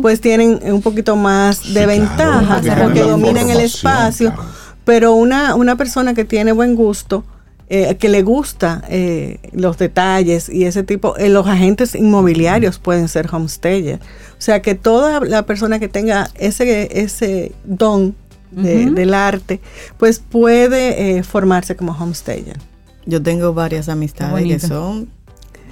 [0.03, 4.35] pues tienen un poquito más de Sí, claro, ventaja porque dominan el espacio.
[4.35, 4.51] claro.
[4.85, 7.25] Pero una, una persona que tiene buen gusto,
[7.69, 13.09] eh, que le gusta eh, los detalles y ese tipo, eh, los agentes inmobiliarios pueden
[13.09, 13.99] ser homestayer.
[13.99, 18.15] O sea que toda la persona que tenga ese, ese don
[18.53, 19.61] de- del arte,
[19.99, 22.57] pues puede eh, formarse como homestayer.
[23.05, 25.09] Yo tengo varias amistades que son.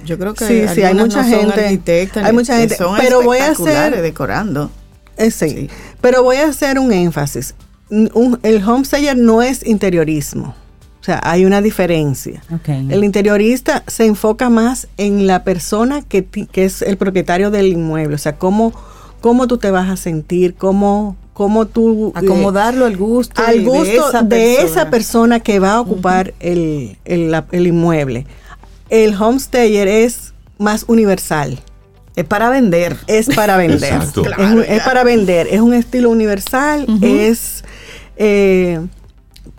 [0.05, 2.75] Yo creo que Sí, sí, hay mucha no son gente- arquitectas, hay mucha que gente,
[2.75, 4.69] son pero voy a hacer- decorando.
[5.17, 5.49] Eh, sí.
[5.49, 5.69] Sí.
[6.01, 7.55] Pero voy a hacer un énfasis.
[7.89, 10.53] Un- el homestayer no es interiorismo.
[11.05, 12.41] O sea, hay una diferencia.
[12.67, 17.67] El interiorista se enfoca más en la persona que, ti- que es el propietario del
[17.67, 18.73] inmueble, o sea, cómo,
[19.21, 22.07] cómo tú te vas a sentir, cómo, cómo tú...
[22.15, 25.41] eh, Acomodarlo al gusto, al de gusto esa de esa persona.
[25.41, 28.25] que va a ocupar el, el- la- el inmueble.
[28.89, 31.59] El homestayer es más universal.
[32.15, 32.97] Es para vender.
[33.05, 33.93] Es para vender.
[33.93, 34.23] Exacto.
[34.25, 35.49] Es, un- es para vender.
[35.51, 36.87] Es un estilo universal.
[37.03, 37.63] Es
[38.17, 38.79] eh,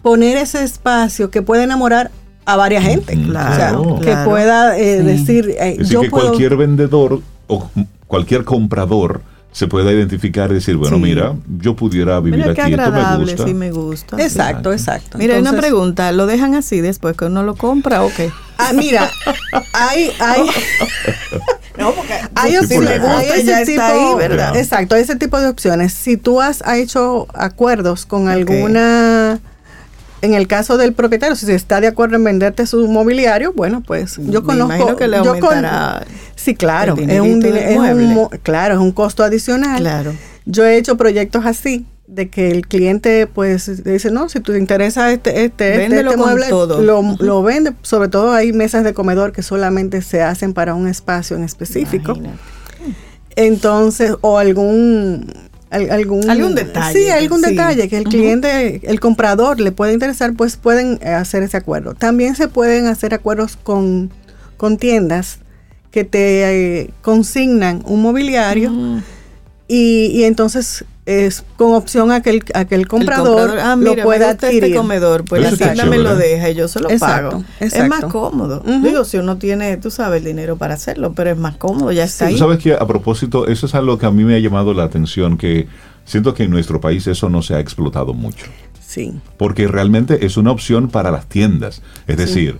[0.07, 2.13] poner ese espacio que puede enamorar
[2.45, 3.17] a varias gente.
[3.17, 3.97] Mm, O sea, claro.
[3.97, 4.31] que Claro.
[4.31, 5.05] pueda eh, Sí.
[5.05, 6.27] decir, eh, Es decir, yo que puedo...
[6.29, 7.69] cualquier vendedor o
[8.07, 11.03] cualquier comprador se pueda identificar y decir, bueno, Sí.
[11.03, 13.45] mira, yo pudiera vivir Mira qué aquí, esto me agradable, gusta.
[13.49, 14.23] sí me gusta.
[14.23, 15.19] Exacto, exacto.
[15.19, 18.31] Mira, hay una Entonces- pregunta, ¿lo dejan así después que uno lo compra o qué?
[18.59, 19.11] Ah, mira,
[19.73, 20.43] hay, hay,
[21.79, 24.57] No, porque hay, opciones, hay ese tipo, ahí, ¿verdad?
[24.57, 25.93] Exacto, hay ese tipo de opciones.
[25.93, 29.41] Si tú has hecho acuerdos con alguna,
[30.23, 33.83] en el caso del propietario, si se está de acuerdo en venderte su mobiliario, bueno,
[33.87, 34.97] pues yo Me conozco.
[34.97, 35.65] que le yo con-
[36.35, 39.81] sí, claro, el es un, es un claro, es un costo adicional.
[39.81, 40.13] Claro.
[40.47, 45.11] Yo he hecho proyectos así de que el cliente pues dice no si te interesa
[45.13, 46.81] este este este, Véndelo este mueble todo.
[46.81, 50.87] lo, lo vende sobre todo hay mesas de comedor que solamente se hacen para un
[50.87, 52.39] espacio en específico Imagínate.
[53.35, 57.51] entonces o algún al- algún Algún detalle sí algún sí.
[57.51, 61.95] detalle que el cliente el comprador le puede interesar pues pueden eh, hacer ese acuerdo.
[61.95, 64.11] También se pueden hacer acuerdos con
[64.57, 65.39] con tiendas
[65.91, 68.73] que te eh, consignan un mobiliario
[69.69, 73.91] y, y entonces es con opción a que el, a que el comprador, ah, lo
[73.93, 74.65] mira, pueda me gusta adquirir.
[74.65, 77.45] este comedor, pues Eso la tienda me lo deja y yo se lo Exacto, pago.
[77.61, 77.85] exacto.
[77.85, 78.63] Es más cómodo.
[78.83, 82.05] Digo, si uno tiene, tú sabes, el dinero para hacerlo, pero es más cómodo, ya
[82.05, 82.37] está ahí.
[82.37, 85.39] sabes que a propósito, eso es algo que a mí me ha llamado la atención,
[85.39, 85.69] que
[86.05, 88.47] siento que en nuestro país eso no se ha explotado mucho.
[88.87, 89.13] Sí.
[89.37, 91.83] porque realmente es una opción para las tiendas.
[92.07, 92.57] Es decir,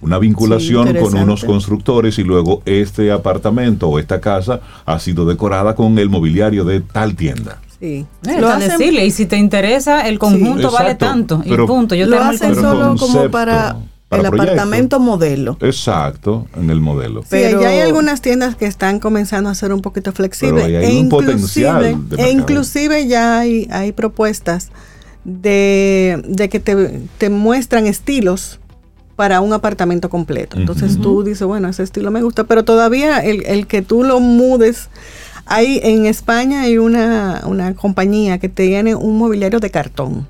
[0.00, 5.26] una vinculación Sí, con unos constructores y luego este apartamento o esta casa ha sido
[5.26, 7.60] decorada con el mobiliario de tal tienda.
[7.80, 8.06] Sí.
[8.26, 11.42] Eh, Lo hacen- decirle, y si te interesa, el conjunto vale Exacto, tanto.
[11.44, 11.94] y pero- punto.
[11.94, 13.76] Yo lo hacen solo como concepto, para,
[14.08, 14.42] para el proyecto.
[14.52, 15.58] apartamento modelo.
[15.60, 17.20] Exacto, en el modelo.
[17.22, 20.64] Sí, Pero- ya hay algunas tiendas que están comenzando a ser un poquito flexibles.
[20.64, 24.70] Pero hay e un potencial de e inclusive ya hay, hay propuestas
[25.24, 28.58] de, de que te, te muestran estilos
[29.16, 30.58] para un apartamento completo.
[30.58, 31.02] Entonces Ujú.
[31.02, 34.88] tú dices, bueno, ese estilo me gusta, pero todavía el, el que tú lo mudes.
[35.46, 40.26] Hay, en España hay una, una compañía que tiene un mobiliario de cartón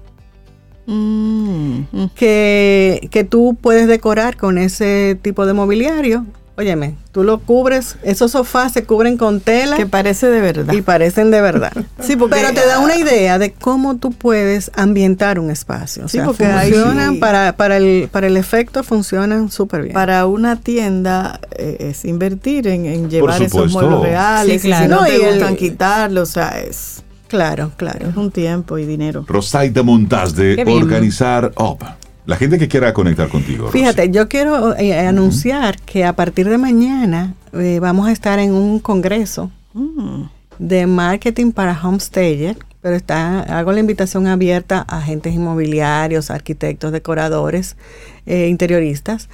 [0.86, 2.06] Mm, mm.
[2.14, 6.24] que, que tú puedes decorar con ese tipo de mobiliario.
[6.59, 10.72] Óyeme, tú lo cubres, esos sofás se cubren con tela Que parece de verdad.
[10.72, 11.70] y parecen de verdad.
[12.00, 16.07] Sí, porque Pero te da una idea de cómo tú puedes ambientar un espacio.
[16.07, 17.18] O Sí, sea, porque funcionan sí.
[17.20, 19.92] para, para, el, para el efecto, funcionan súper bien.
[19.94, 24.62] para una tienda eh, es invertir en, en llevar esos muebles reales.
[24.62, 24.88] Sí, y si claro.
[24.94, 28.09] no, No, te y el- gustan quitarlo, o sea, es, Claro, claro.
[28.09, 29.24] es un tiempo y dinero.
[29.26, 30.62] Rosaida Montaz de.
[30.66, 31.80] Organizar Up.
[32.27, 33.66] La gente que quiera conectar contigo.
[33.66, 33.79] Rosy.
[33.79, 38.53] Fíjate, yo quiero eh, anunciar que a partir de mañana eh, vamos a estar en
[38.53, 40.22] un congreso Mm.
[40.59, 47.77] de marketing para homestager, pero está, hago la invitación abierta a agentes inmobiliarios, arquitectos, decoradores,
[48.24, 49.29] eh, interioristas.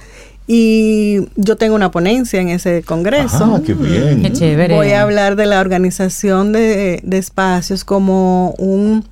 [0.47, 3.55] Y yo tengo una ponencia en ese congreso.
[3.55, 4.21] Ah, qué bien.
[4.21, 4.75] Qué chévere.
[4.75, 9.05] Voy a hablar de la organización de, de espacios como un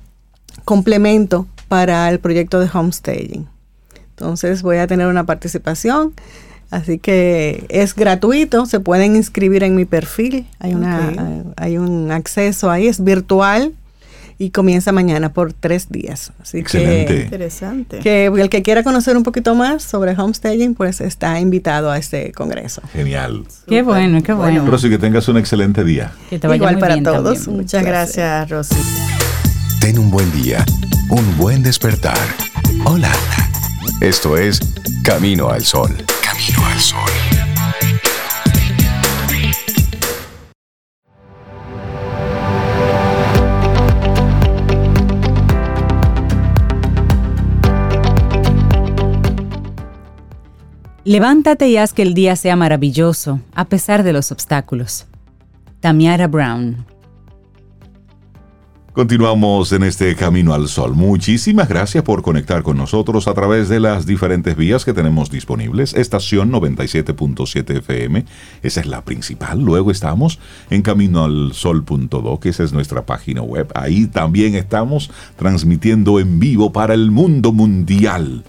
[0.66, 3.46] complemento para el proyecto de homestaging.
[4.22, 6.12] Entonces voy a tener una participación,
[6.70, 12.70] así que es gratuito, se pueden inscribir en mi perfil, hay, una, hay un acceso
[12.70, 13.72] ahí, es virtual
[14.38, 16.32] y comienza mañana por tres días.
[16.40, 17.14] Así Excelente.
[17.16, 17.98] que, Interesante.
[17.98, 22.30] que el que quiera conocer un poquito más sobre homestaging, pues está invitado a este
[22.30, 22.80] congreso.
[22.92, 23.44] Genial.
[23.66, 24.64] Qué bueno, qué bueno.
[24.64, 26.12] Rosy, que tengas un excelente día.
[26.30, 27.38] Que te vaya Igual muy para bien todos.
[27.38, 27.56] también.
[27.56, 28.48] Muchas Gracias.
[28.48, 29.80] gracias, Rosy.
[29.80, 30.64] Ten un buen día,
[31.10, 32.16] un buen despertar.
[32.84, 33.10] Hola.
[34.02, 34.58] Esto es
[35.04, 35.88] Camino al Sol.
[36.24, 36.98] Camino al Sol.
[51.04, 55.06] Levántate y haz que el día sea maravilloso, a pesar de los obstáculos.
[55.78, 56.91] Tamiara Brown.
[58.92, 60.94] Continuamos en este Camino al Sol.
[60.94, 65.94] Muchísimas gracias por conectar con nosotros a través de las diferentes vías que tenemos disponibles.
[65.94, 68.26] Estación 97.7 FM,
[68.62, 69.62] esa es la principal.
[69.62, 70.38] Luego estamos
[70.68, 73.72] en caminoalsol.do, que esa es nuestra página web.
[73.74, 78.44] Ahí también estamos transmitiendo en vivo para el mundo mundial.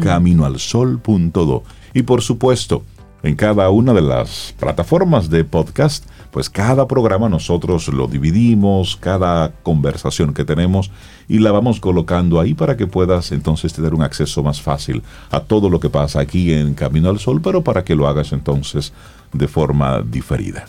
[0.00, 1.64] Caminoalsol.do.
[1.92, 2.84] Y por supuesto,
[3.24, 6.04] en cada una de las plataformas de podcast,
[6.38, 10.92] pues cada programa nosotros lo dividimos, cada conversación que tenemos
[11.26, 15.40] y la vamos colocando ahí para que puedas entonces tener un acceso más fácil a
[15.40, 18.92] todo lo que pasa aquí en Camino al Sol, pero para que lo hagas entonces
[19.32, 20.66] de forma diferida.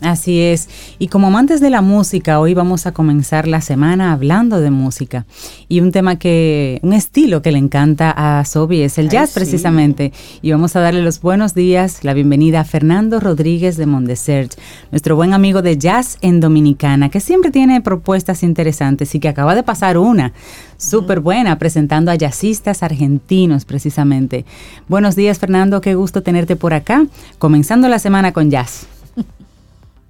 [0.00, 0.68] Así es.
[0.98, 5.26] Y como amantes de la música, hoy vamos a comenzar la semana hablando de música.
[5.68, 9.30] Y un tema que, un estilo que le encanta a Sobi es el Ay, jazz
[9.30, 9.34] sí.
[9.34, 10.12] precisamente.
[10.40, 14.54] Y vamos a darle los buenos días, la bienvenida a Fernando Rodríguez de Mondesert,
[14.92, 19.56] nuestro buen amigo de jazz en Dominicana, que siempre tiene propuestas interesantes y que acaba
[19.56, 20.32] de pasar una
[20.76, 24.44] súper buena presentando a jazzistas argentinos precisamente.
[24.86, 27.06] Buenos días Fernando, qué gusto tenerte por acá,
[27.38, 28.86] comenzando la semana con jazz.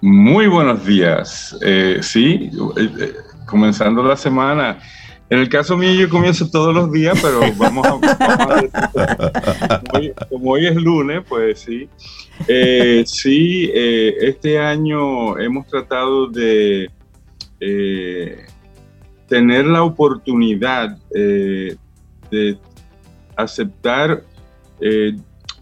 [0.00, 1.56] Muy buenos días.
[1.60, 3.12] Eh, sí, eh, eh,
[3.46, 4.78] comenzando la semana.
[5.30, 7.90] En el caso mío yo comienzo todos los días, pero vamos a...
[7.90, 11.88] vamos a- como, hoy, como hoy es lunes, pues sí.
[13.04, 16.90] Sí, este año hemos tratado de
[19.28, 21.76] tener la oportunidad de
[23.36, 24.22] aceptar,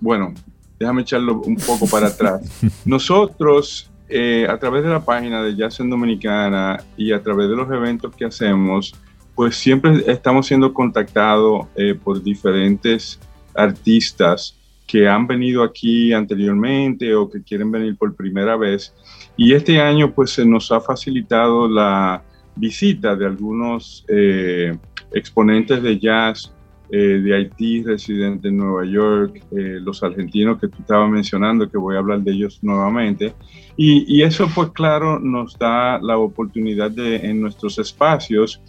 [0.01, 0.33] bueno,
[0.79, 2.43] déjame echarlo un poco para atrás.
[2.85, 7.57] Nosotros, eh, a través de la página de Jazz en Dominicana y a través de
[7.57, 8.95] los eventos que hacemos,
[9.35, 13.19] pues siempre estamos siendo contactados eh, por diferentes
[13.55, 18.95] artistas que han venido aquí anteriormente o que quieren venir por primera vez.
[19.37, 22.23] Y este año pues se nos ha facilitado la
[22.55, 24.77] visita de algunos eh,
[25.13, 26.53] exponentes de jazz
[26.91, 31.79] eh, de Haití, residentes en Nueva York, eh, los argentinos que tú estabas mencionando, que
[31.79, 33.35] voy a hablar de ellos nuevamente.
[33.77, 38.63] Y, y, eso, pues claro, nos da la oportunidad de en nuestros espacios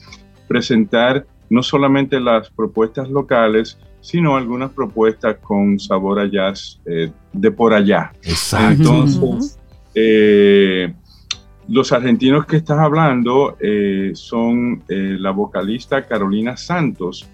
[0.48, 7.52] presentar no solamente las propuestas locales, sino algunas propuestas con sabor a jazz eh, de
[7.52, 8.12] por allá.
[8.24, 8.84] Exacto.
[8.84, 9.60] Entonces,
[9.94, 10.94] eh,
[11.68, 17.28] los argentinos que estás hablando eh, son eh, la vocalista Carolina Santos,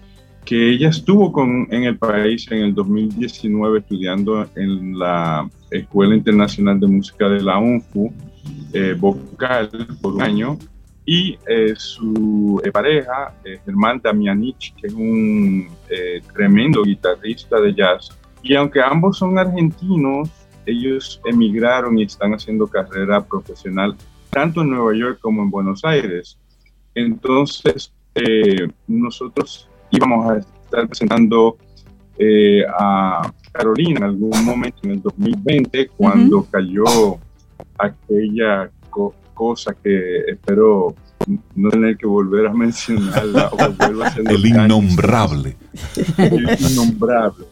[0.44, 6.78] que ella estuvo con, en el país en el 2019 estudiando en la Escuela Internacional
[6.78, 8.12] de Música de la UNFU,
[8.72, 9.70] eh, vocal
[10.00, 10.58] por un año,
[11.06, 17.74] y eh, su eh, pareja, eh, Germán Damianich, que es un eh, tremendo guitarrista de
[17.74, 18.10] jazz.
[18.42, 20.30] Y aunque ambos son argentinos,
[20.66, 23.96] ellos emigraron y están haciendo carrera profesional
[24.30, 26.38] tanto en Nueva York como en Buenos Aires.
[26.94, 28.68] Entonces, eh,
[29.98, 31.56] nosotros íbamos a estar presentando
[32.18, 36.84] eh, a Carolina en algún momento en el 2020, cuando cayó
[37.78, 40.94] aquella co- cosa que espero
[41.54, 45.56] no tener que volver a mencionarla o volverla a hacer El innombrable.
[46.18, 47.46] el innombrable.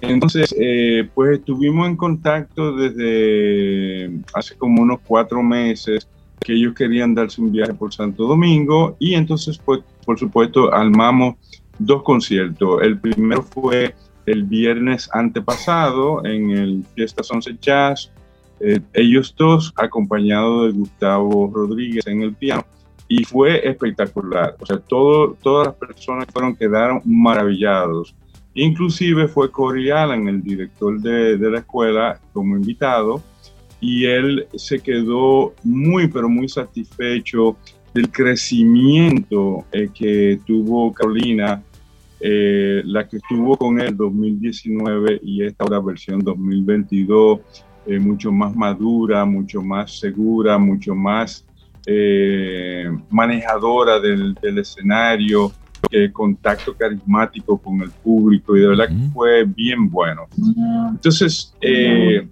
[0.00, 6.08] Entonces, eh, pues estuvimos en contacto desde hace como unos cuatro meses
[6.40, 11.36] que ellos querían darse un viaje por Santo Domingo y entonces, pues, por supuesto, armamos
[11.78, 12.82] dos conciertos.
[12.82, 13.94] El primero fue
[14.26, 18.10] el viernes antepasado en el Fiesta Sunset Jazz.
[18.60, 22.64] Eh, ellos dos acompañados de Gustavo Rodríguez en el piano
[23.08, 24.56] y fue espectacular.
[24.60, 28.14] O sea, todo, todas las personas fueron quedaron maravillados.
[28.54, 33.22] Inclusive fue Corey Allen, el director de, de la escuela, como invitado,
[33.80, 37.56] y él se quedó muy, pero muy satisfecho
[37.94, 41.62] del crecimiento eh, que tuvo Carolina,
[42.20, 47.40] eh, la que estuvo con él 2019 y esta ahora versión 2022,
[47.86, 51.44] eh, mucho más madura, mucho más segura, mucho más
[53.10, 55.50] manejadora del, del escenario,
[56.12, 60.28] contacto carismático con el público y de verdad que fue bien bueno.
[60.90, 62.26] Entonces, eh,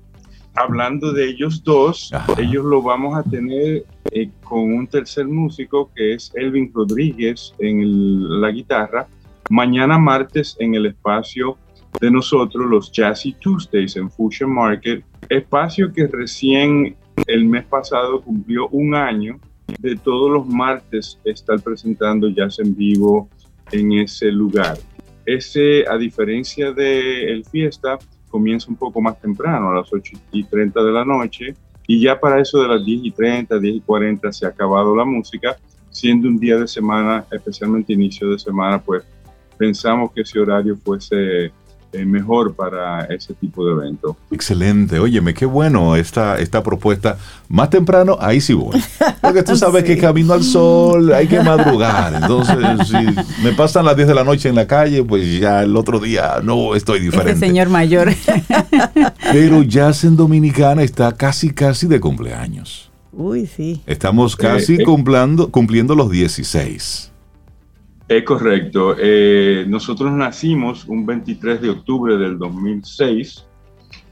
[0.55, 6.15] hablando de ellos dos, ellos lo vamos a tener eh, con un tercer músico que
[6.15, 9.07] es Elvin Rodríguez en el- la guitarra,
[9.49, 11.57] mañana martes en el espacio
[12.01, 16.97] de nosotros, los Jazzy Tuesdays en Fusion Market, espacio que recién
[17.27, 19.39] el mes pasado cumplió un año.
[19.79, 23.29] De todos los martes estar presentando jazz en vivo
[23.71, 24.77] en ese lugar.
[25.25, 27.99] Ese, a diferencia de el fiesta,
[28.31, 31.55] comienza un poco más temprano, a las 8 y 30 de la noche,
[31.87, 34.95] y ya para eso de las 10 y 30, 10 y 40 se ha acabado
[34.95, 35.57] la música,
[35.91, 39.03] siendo un día de semana, especialmente inicio de semana, pues
[39.59, 41.53] pensamos que ese horario fuese
[41.93, 44.17] eh, mejor para ese tipo de evento.
[44.31, 47.19] Excelente, óyeme, qué bueno esta, esta propuesta.
[47.49, 48.81] Más temprano, ahí sí voy.
[49.21, 52.15] Porque tú sabes que camino al sol hay que madrugar.
[52.15, 52.57] Entonces,
[52.89, 55.99] si me pasan las 10 de la noche en la calle, pues ya el otro
[55.99, 57.47] día no estoy Este diferente.
[57.47, 58.13] señor mayor.
[59.33, 62.91] Pero Jazz en Dominicana está casi, casi de cumpleaños.
[63.13, 63.83] Uy, sí.
[63.87, 64.85] Estamos casi Eh, eh.
[64.85, 67.10] cumplando, cumpliendo los 16.
[68.11, 68.97] Es correcto.
[68.99, 73.47] Eh, nosotros nacimos un 23 de octubre del 2006.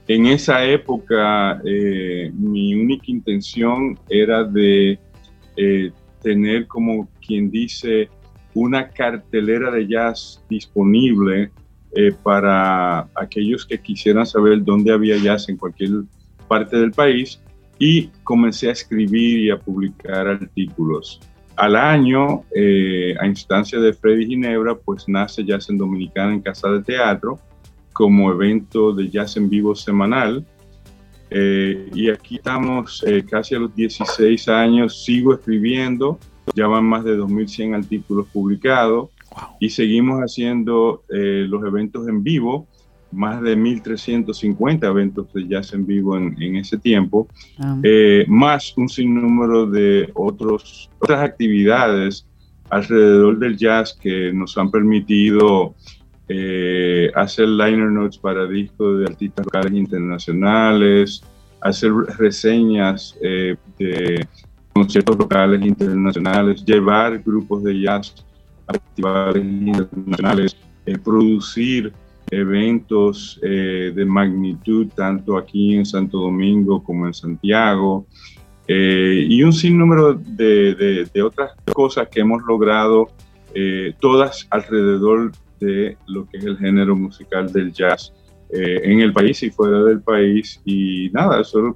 [0.06, 5.00] En esa época, eh, mi única intención era de
[5.56, 5.90] eh,
[6.22, 8.08] tener, como quien dice,
[8.54, 11.50] una cartelera de jazz disponible
[12.22, 15.90] para aquellos que quisieran saber dónde había jazz en cualquier
[16.46, 17.42] parte del país
[17.80, 21.18] y comencé a escribir y a publicar artículos.
[21.58, 26.68] Al año, eh, a instancia de Freddy Ginebra, pues nace Jazz en Dominicana en Casa
[26.68, 27.40] de Teatro
[27.92, 30.46] como evento de jazz en vivo semanal.
[31.30, 36.20] Eh, y aquí estamos eh, casi a los 16 años, sigo escribiendo,
[36.54, 39.10] ya van más de 2.100 artículos publicados
[39.58, 42.68] y seguimos haciendo los eventos en vivo,
[43.10, 47.26] más de 1.350 eventos de jazz en vivo en, en ese tiempo,
[47.58, 47.78] Ah.
[47.82, 52.26] eh, más un sinnúmero de otros, otras actividades
[52.70, 55.74] alrededor del jazz que nos han permitido
[56.28, 61.22] eh, hacer liner notes para discos de artistas locales internacionales,
[61.62, 64.26] hacer reseñas eh, de
[64.74, 68.14] conciertos locales internacionales, llevar grupos de jazz
[68.66, 70.56] a festivales internacionales,
[71.02, 71.92] producir
[72.30, 78.06] eventos eh, de magnitud tanto aquí en Santo Domingo como en Santiago.
[78.66, 83.08] eh, y un sinnúmero de, de, otras cosas que hemos logrado,
[83.54, 88.12] eh, todas alrededor de lo que es el género musical del jazz
[88.50, 90.60] eh, en el país y fuera del país.
[90.64, 91.74] Y nada, solo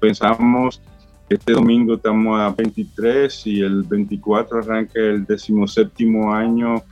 [0.00, 0.80] pensamos
[1.28, 6.82] este domingo estamos a 23 y el 24 arranca el 17 año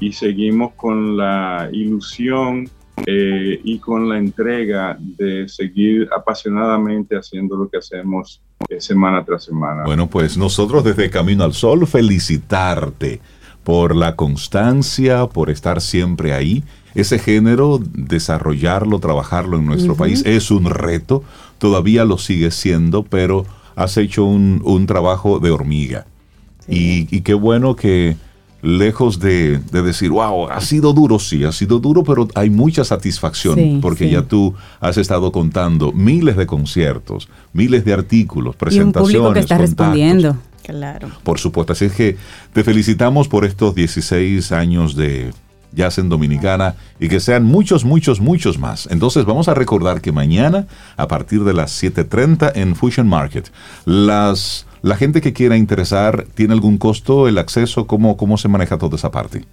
[0.00, 2.68] y seguimos con la ilusión
[3.06, 9.44] eh, y con la entrega de seguir apasionadamente haciendo lo que hacemos eh, semana tras
[9.44, 9.84] semana.
[9.84, 13.20] Bueno, pues nosotros desde Camino al Sol felicitarte
[13.64, 16.62] por la constancia, por estar siempre ahí.
[16.94, 21.24] Ese género, desarrollarlo, trabajarlo en nuestro país es un reto,
[21.58, 23.44] todavía lo sigue siendo, pero
[23.74, 26.06] has hecho un, trabajo de hormiga.
[26.68, 28.16] Y, qué bueno que
[28.66, 33.80] lejos de, decir, wow, ha sido duro, sí, ha sido duro, pero hay mucha satisfacción
[33.80, 39.14] porque ya tú has estado contando miles de conciertos, miles de artículos, presentaciones.
[39.14, 40.36] Y un que está respondiendo.
[40.64, 41.10] Claro.
[41.22, 42.16] Por supuesto, así es que
[42.52, 45.30] te felicitamos por estos 16 años de
[45.72, 48.88] Jazz en Dominicana y que sean muchos, muchos, muchos más.
[48.90, 50.66] Entonces vamos a recordar que mañana
[50.96, 53.52] a partir de las 7.30 en Fusion Market,
[53.84, 57.88] las, la gente que quiera interesar, ¿tiene algún costo el acceso?
[57.88, 59.44] ¿Cómo, cómo se maneja toda esa parte?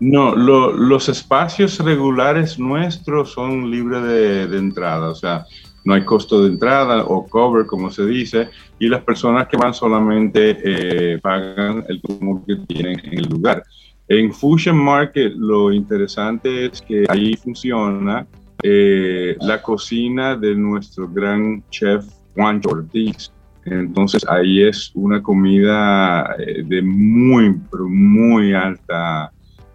[0.00, 5.44] No, los espacios regulares nuestros son libres de, entrada, o sea,
[5.84, 8.48] no hay costo de entrada o cover, como se dice,
[8.78, 13.62] y las personas que van solamente eh, pagan el consumo que tienen en el lugar.
[14.08, 18.26] En Fusion Market lo interesante es que ahí funciona
[18.62, 23.30] eh, la cocina de nuestro gran chef Juan Ortiz.
[23.70, 29.32] Entonces ahí es una comida eh, de muy, muy alta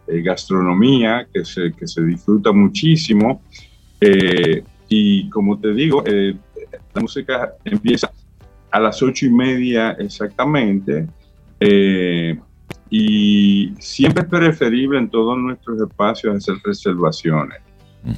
[0.08, 3.42] eh, gastronomía que se, que se disfruta muchísimo.
[4.88, 8.12] y como te digo, la música empieza
[8.70, 11.08] a las ocho y media exactamente.
[12.90, 17.60] Y siempre es preferible en todos nuestros espacios hacer reservaciones.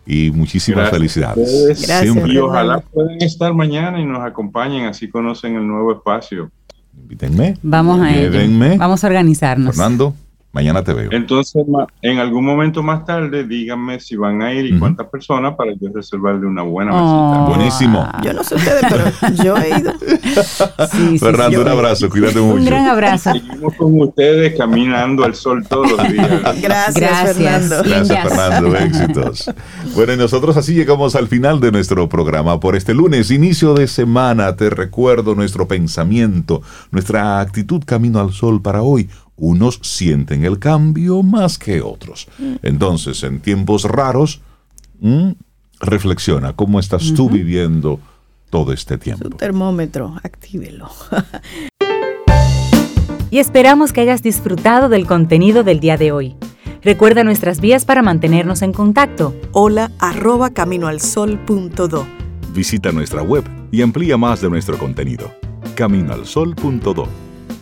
[0.05, 1.87] y muchísimas felicidades.
[1.87, 2.27] Gracias.
[2.27, 6.51] Y ojalá puedan estar mañana y nos acompañen, así conocen el nuevo espacio.
[6.97, 7.57] Invítenme.
[7.61, 8.11] Vamos a
[8.77, 9.75] Vamos a organizarnos.
[9.75, 10.15] Fernando.
[10.53, 11.09] Mañana te veo.
[11.11, 11.65] Entonces,
[12.03, 15.89] en algún momento más tarde, díganme si van a ir y cuántas personas para yo
[15.91, 17.47] reservarle una buena oh.
[17.47, 18.07] Buenísimo.
[18.23, 19.93] Yo no sé ustedes, pero yo he ido.
[21.19, 22.57] Fernando, un abrazo, cuídate mucho.
[22.57, 23.31] Un gran abrazo.
[23.33, 26.29] Seguimos con ustedes caminando al sol todos los días.
[26.61, 27.83] Gracias, Gracias Fernando.
[27.83, 28.75] Gracias, Fernando.
[28.77, 29.51] Éxitos.
[29.95, 33.87] Bueno, y nosotros así llegamos al final de nuestro programa por este lunes, inicio de
[33.87, 34.55] semana.
[34.55, 36.61] Te recuerdo nuestro pensamiento,
[36.91, 42.27] nuestra actitud camino al sol para hoy unos sienten el cambio más que otros.
[42.61, 44.41] Entonces, en tiempos raros,
[45.79, 47.99] reflexiona cómo estás tú viviendo
[48.49, 49.25] todo este tiempo.
[49.25, 50.89] Su termómetro, actívelo.
[53.31, 56.35] y esperamos que hayas disfrutado del contenido del día de hoy.
[56.83, 59.33] Recuerda nuestras vías para mantenernos en contacto.
[59.53, 62.05] Hola arroba caminoalsol.do.
[62.53, 65.31] Visita nuestra web y amplía más de nuestro contenido.
[65.75, 67.22] Caminoalsol.do.